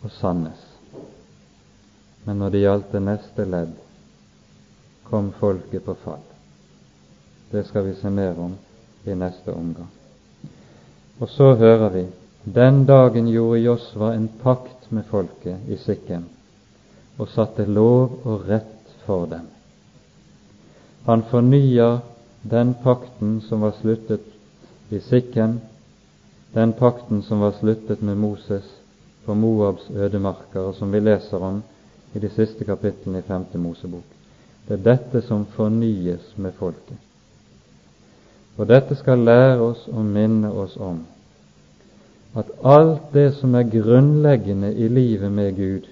[0.00, 0.66] og sannes.
[2.24, 3.76] Men når det gjaldt det neste ledd,
[5.10, 6.24] kom folket på fall.
[7.50, 8.54] Det skal vi se mer om
[9.04, 9.90] i neste omgang.
[11.18, 12.04] Og så hører vi
[12.44, 16.24] den dagen gjorde Josva en pakt med folket i Sikkem
[17.20, 19.44] og satte lov og rett for dem.
[21.04, 21.98] Han fornyer
[22.42, 24.24] den pakten som var sluttet
[24.88, 25.58] i Sikkem,
[26.52, 28.64] den pakten som var sluttet med Moses
[29.24, 31.62] på Moabs ødemarker, og som vi leser om
[32.14, 34.06] i de siste kapitlene i Femte Mosebok.
[34.68, 36.98] Det er dette som fornyes med folket.
[38.56, 41.04] Og dette skal lære oss og minne oss om
[42.38, 45.88] at alt det som er grunnleggende i livet med Gud,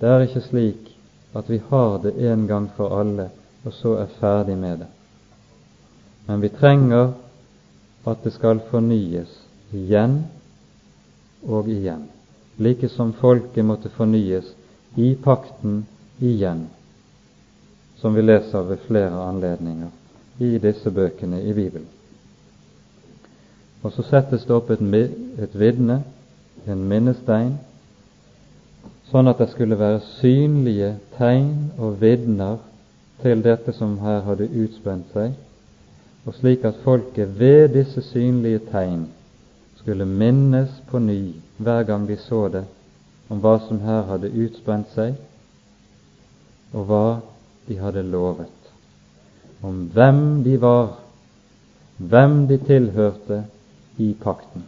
[0.00, 0.92] det er ikke slik
[1.34, 3.30] at vi har det en gang for alle
[3.64, 4.86] og så er ferdig med det.
[6.26, 7.12] Men vi trenger
[8.06, 9.32] at det skal fornyes
[9.72, 10.22] igjen
[11.42, 12.06] og igjen,
[12.58, 14.54] like som folket måtte fornyes
[14.96, 15.84] i pakten
[16.20, 16.66] igjen,
[18.00, 19.90] som vi leser ved flere anledninger
[20.40, 21.88] i disse bøkene i Bibelen.
[23.82, 24.82] Og så settes det opp et,
[25.40, 26.02] et vitne,
[26.68, 27.54] en minnestein,
[29.10, 32.58] sånn at det skulle være synlige tegn og vitner
[33.22, 35.32] til dette som her hadde utspent seg,
[36.24, 39.08] og slik at folket ved disse synlige tegn
[39.76, 42.64] skulle minnes på ny hver gang de så det,
[43.28, 45.14] om hva som her hadde utspent seg,
[46.72, 47.04] og hva
[47.68, 48.72] de hadde lovet,
[49.62, 50.98] om hvem de var,
[51.96, 53.44] hvem de tilhørte
[54.00, 54.66] i pakten.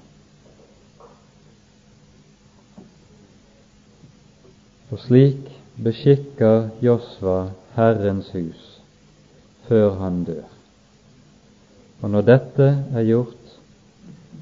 [4.93, 5.49] Og slik
[5.85, 7.39] beskikker Josva
[7.77, 8.67] Herrens hus
[9.69, 10.52] før han dør.
[12.03, 13.39] Og når dette er gjort,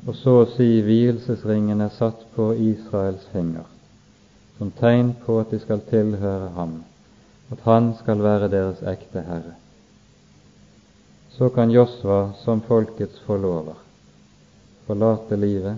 [0.09, 3.67] og så å si vielsesringen er satt på Israels finger,
[4.59, 6.79] som tegn på at de skal tilhøre ham,
[7.53, 9.55] at han skal være deres ekte herre,
[11.37, 13.79] så kan Josva som folkets forlover
[14.91, 15.77] forlate livet,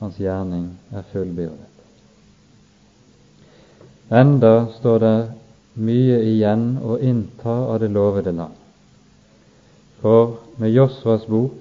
[0.00, 1.68] hans gjerning er fullbyrdet.
[4.10, 5.16] Enda står det
[5.86, 8.59] mye igjen å innta av det lovede land.
[10.00, 11.52] For med Josvas bok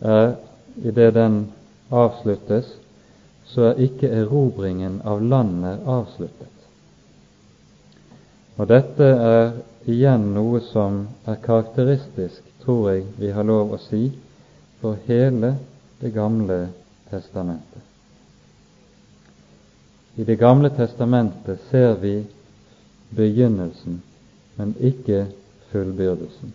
[0.00, 0.34] er
[0.82, 1.46] idet den
[1.90, 2.66] avsluttes,
[3.46, 6.50] så er ikke erobringen av landet avsluttet.
[8.56, 9.52] Og dette er
[9.86, 14.08] igjen noe som er karakteristisk, tror jeg vi har lov å si,
[14.80, 15.56] for hele
[15.96, 16.68] Det gamle
[17.08, 17.80] testamentet.
[20.16, 22.18] I Det gamle testamentet ser vi
[23.16, 24.02] begynnelsen,
[24.58, 25.22] men ikke
[25.70, 26.52] fullbyrdelsen.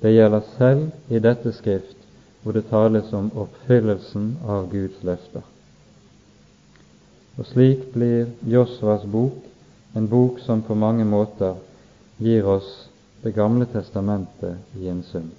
[0.00, 1.96] Det gjelder selv i dette skrift,
[2.42, 5.42] hvor det tales om oppfyllelsen av Guds løfter.
[7.38, 9.44] Og slik blir Josvas bok
[9.98, 11.56] en bok som på mange måter
[12.18, 12.88] gir oss
[13.22, 15.30] Det gamle testamentet i en sum.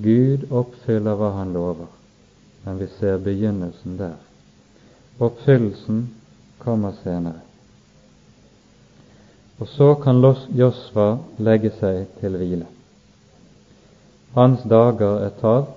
[0.00, 1.90] Gud oppfyller hva Han lover,
[2.64, 4.14] men vi ser begynnelsen der.
[5.20, 6.00] Oppfyllelsen
[6.58, 7.42] kommer senere.
[9.60, 10.24] Og så kan
[10.56, 12.77] Josva legge seg til hvile.
[14.34, 15.76] Hans dager er talt,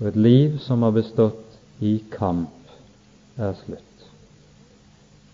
[0.00, 2.50] og et liv som har bestått i kamp,
[3.38, 4.06] er slutt.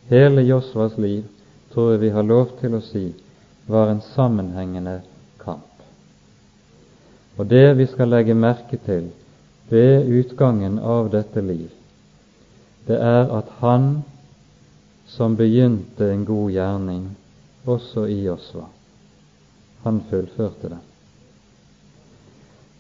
[0.09, 1.25] Hele Josvas liv
[1.73, 3.11] tror jeg vi har lov til å si
[3.69, 5.01] var en sammenhengende
[5.43, 5.83] kamp.
[7.37, 9.11] Og det vi skal legge merke til
[9.69, 11.69] ved utgangen av dette liv,
[12.89, 14.03] det er at Han
[15.09, 17.05] som begynte en god gjerning,
[17.69, 18.67] også i Josva.
[19.85, 20.88] Han fullførte det.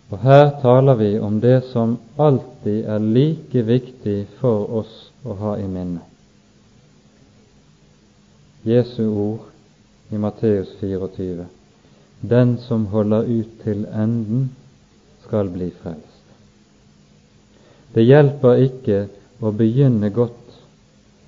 [0.08, 4.94] Og her taler vi om det som alltid er like viktig for oss
[5.24, 6.00] å ha i minne.
[8.64, 11.44] Jesu ord i Matteus 24.
[12.20, 14.48] Den som holder ut til enden,
[15.28, 16.24] skal bli frelst.
[17.92, 19.02] Det hjelper ikke
[19.44, 20.56] å begynne godt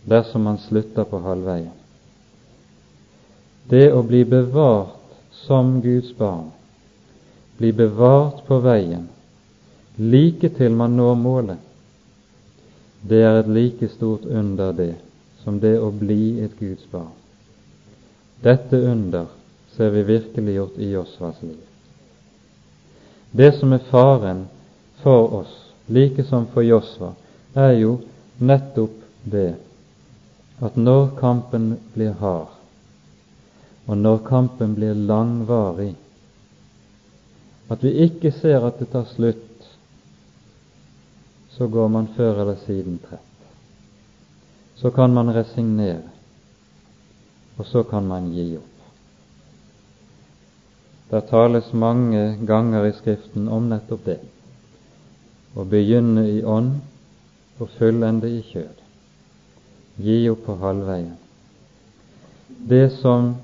[0.09, 1.77] dersom man slutter på halvveien
[3.71, 4.99] det å bli bevart
[5.47, 6.51] som Guds barn,
[7.61, 9.05] bli bevart på veien,
[10.01, 11.59] like til man når målet,
[13.05, 14.95] det er et like stort under det
[15.45, 17.13] som det å bli et Guds barn.
[18.41, 19.29] Dette under
[19.77, 21.61] ser vi virkelig gjort i Josvas liv.
[23.31, 24.47] Det som er faren
[25.03, 25.53] for oss,
[25.87, 27.13] like som for Josva,
[27.55, 27.99] er jo
[28.41, 29.51] nettopp det
[30.65, 32.57] at når kampen blir hard,
[33.85, 35.95] og når kampen blir langvarig,
[37.71, 39.47] at vi ikke ser at det tar slutt,
[41.55, 43.27] så går man før eller siden trett.
[44.81, 46.09] Så kan man resignere,
[47.59, 48.67] og så kan man gi opp.
[51.11, 54.21] Det tales mange ganger i Skriften om nettopp det
[55.59, 56.77] å begynne i ånd
[57.59, 58.77] og fullende i kjød.
[60.01, 61.17] Gi opp på halvveien.
[62.71, 63.35] Det som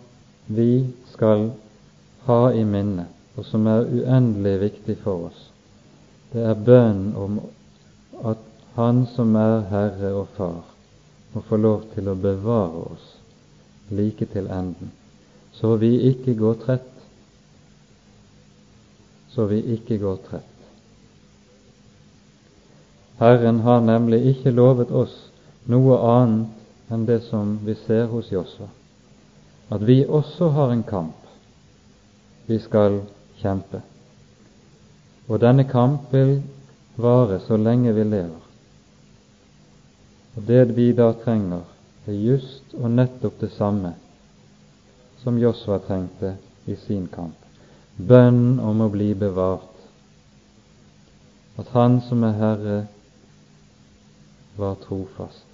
[0.46, 1.50] vi skal
[2.26, 5.40] ha i minne, og som er uendelig viktig for oss,
[6.32, 7.40] det er bønnen om
[8.24, 8.42] at
[8.76, 10.64] Han som er Herre og Far,
[11.32, 13.06] må få lov til å bevare oss
[13.88, 14.90] like til enden,
[15.56, 16.92] så vi ikke går trett,
[19.32, 20.52] så vi ikke går trett.
[23.16, 25.16] Herren har nemlig ikke lovet oss
[25.72, 28.68] noe annet enn det som vi ser hos Josva,
[29.72, 31.16] at vi også har en kamp.
[32.46, 33.00] Vi skal
[33.40, 33.82] kjempe.
[35.28, 36.38] Og denne kamp vil
[36.96, 38.42] vare så lenge vi lever.
[40.36, 41.64] Og det vi da trenger,
[42.06, 43.96] er just og nettopp det samme
[45.22, 46.36] som Josva trengte
[46.70, 47.34] i sin kamp.
[47.96, 49.72] Bønn om å bli bevart.
[51.56, 52.76] At Han som er Herre,
[54.56, 55.44] var trofast.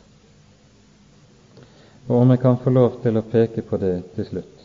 [2.09, 4.62] Og om jeg kan få lov til å peke på det til slutt.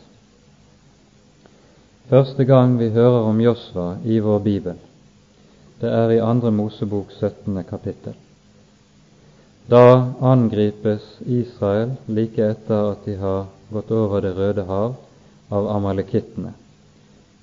[2.08, 4.78] Første gang vi hører om Josva i vår bibel,
[5.82, 7.58] det er i Andre Mosebok 17.
[7.68, 8.14] kapittel.
[9.68, 9.82] Da
[10.24, 14.96] angripes Israel like etter at de har gått over Det røde hav
[15.52, 16.54] av amalekittene,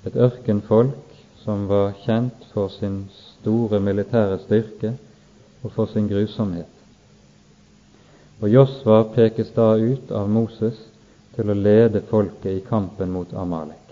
[0.02, 1.14] et ørkenfolk
[1.44, 4.96] som var kjent for sin store militære styrke
[5.62, 6.74] og for sin grusomhet.
[8.42, 10.88] Og Josva pekes da ut av Moses
[11.38, 13.85] til å lede folket i kampen mot Amalek.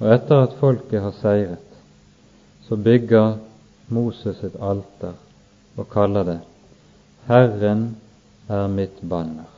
[0.00, 1.62] Og etter at folket har seiret,
[2.68, 3.38] så bygger
[3.88, 5.14] Moses et alter
[5.76, 6.40] og kaller det
[7.26, 7.96] 'Herren
[8.48, 9.52] er mitt banner'.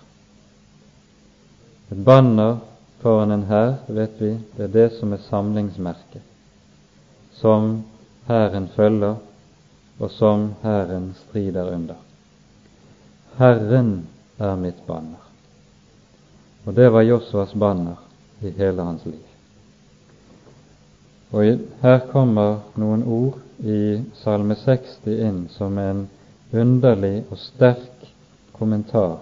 [1.90, 2.58] Et banner
[3.00, 6.22] foran en hær, vet vi, det er det som er samlingsmerket,
[7.32, 7.84] som
[8.26, 9.16] hæren følger,
[9.98, 11.94] og som hæren strider under.
[13.38, 14.08] Herren
[14.38, 15.22] er mitt banner.
[16.66, 17.96] Og det var Josuas banner
[18.42, 19.27] i hele hans liv.
[21.30, 26.06] Og her kommer noen ord i Salme 60 inn som en
[26.56, 28.06] underlig og sterk
[28.56, 29.18] kommentar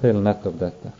[0.00, 0.92] til nettopp dette.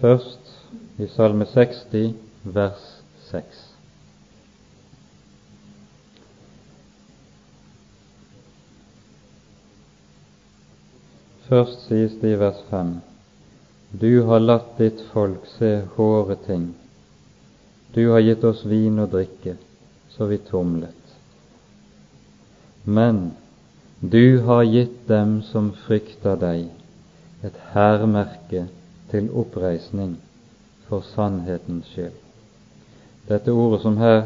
[0.00, 0.54] Først
[1.00, 2.14] i Salme 60,
[2.44, 2.86] vers
[3.32, 3.69] 6.
[11.50, 12.90] Først sies det i vers 5.:
[14.00, 16.68] Du har latt ditt folk se hårde ting.
[17.94, 19.56] Du har gitt oss vin og drikke,
[20.14, 21.16] så vi tumlet.
[22.84, 23.20] Men
[23.98, 26.68] du har gitt dem som frykter deg,
[27.42, 28.68] et hærmerke
[29.10, 30.16] til oppreisning
[30.86, 32.14] for sannhetens skyld.
[33.26, 34.20] Dette ordet som her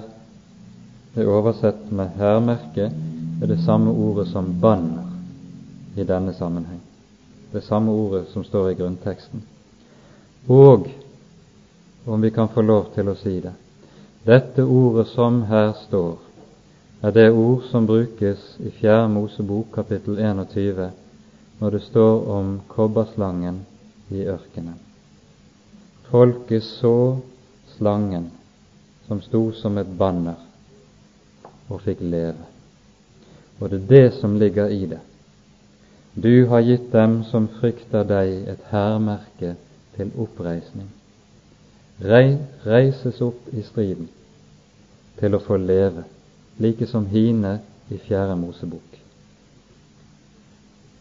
[1.17, 2.93] er oversett med hærmerke,
[3.41, 5.09] er det samme ordet som banner
[5.97, 6.84] i denne sammenheng
[7.55, 9.43] det samme ordet som står i grunnteksten.
[10.47, 10.89] Og,
[12.05, 13.53] om vi kan få lov til å si det,
[14.27, 16.17] dette ordet som her står,
[17.05, 20.91] er det ord som brukes i Fjerde Mosebok kapittel 21
[21.61, 23.63] når det står om kobberslangen
[24.11, 24.81] i ørkenen.
[26.11, 27.21] Folket så
[27.77, 28.31] slangen
[29.07, 30.41] som sto som et banner
[31.69, 32.51] og fikk leve.
[33.61, 35.05] Og det er det som ligger i det.
[36.15, 39.57] Du har gitt dem som frykter deg, et hærmerke
[39.97, 40.87] til oppreisning.
[42.03, 44.07] Reises opp i striden
[45.19, 46.05] til å få leve,
[46.63, 47.57] like som hine
[47.91, 49.01] i Fjerde Mosebok.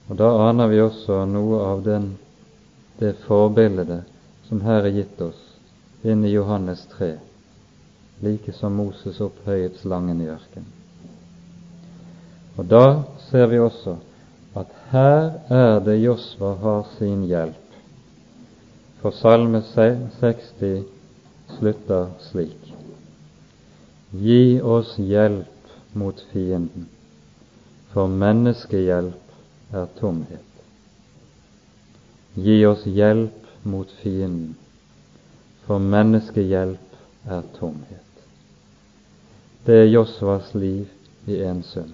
[0.10, 2.16] Og Da aner vi også noe av den,
[3.00, 4.04] det forbildet
[4.48, 5.40] som her er gitt oss
[6.04, 7.12] inn i Johannes 3,
[8.22, 10.72] like som Moses opphøyet slangen i ørkenen.
[12.58, 13.96] Og da ser vi også
[14.56, 17.78] at her er det Josva har sin hjelp.
[19.02, 20.84] For Salme 60
[21.58, 22.74] slutter slik.
[24.14, 26.88] Gi oss hjelp mot fienden,
[27.94, 30.62] for menneskehjelp er tomhet.
[32.36, 34.54] Gi oss hjelp mot fienden,
[35.66, 38.24] for menneskehjelp er tomhet.
[39.66, 40.88] Det er Josvas liv
[41.28, 41.94] i en sum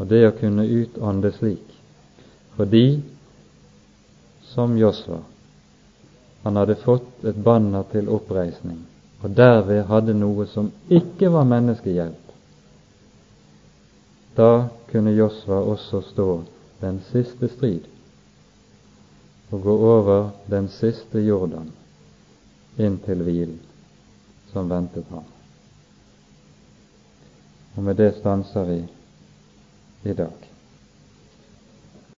[0.00, 1.66] og det å kunne utånde slik.
[2.56, 3.02] Fordi,
[4.50, 5.20] som Josva,
[6.42, 8.80] han hadde fått et banner til oppreisning,
[9.20, 12.32] og derved hadde noe som ikke var menneskehjelp.
[14.40, 14.52] Da
[14.88, 16.28] kunne Josva også stå
[16.80, 17.84] den siste strid
[19.50, 21.72] og gå over den siste Jordan
[22.80, 23.58] inn til hvilen
[24.52, 25.26] som ventet ham.
[27.74, 28.78] Og med det stanser vi
[30.04, 30.49] i dag.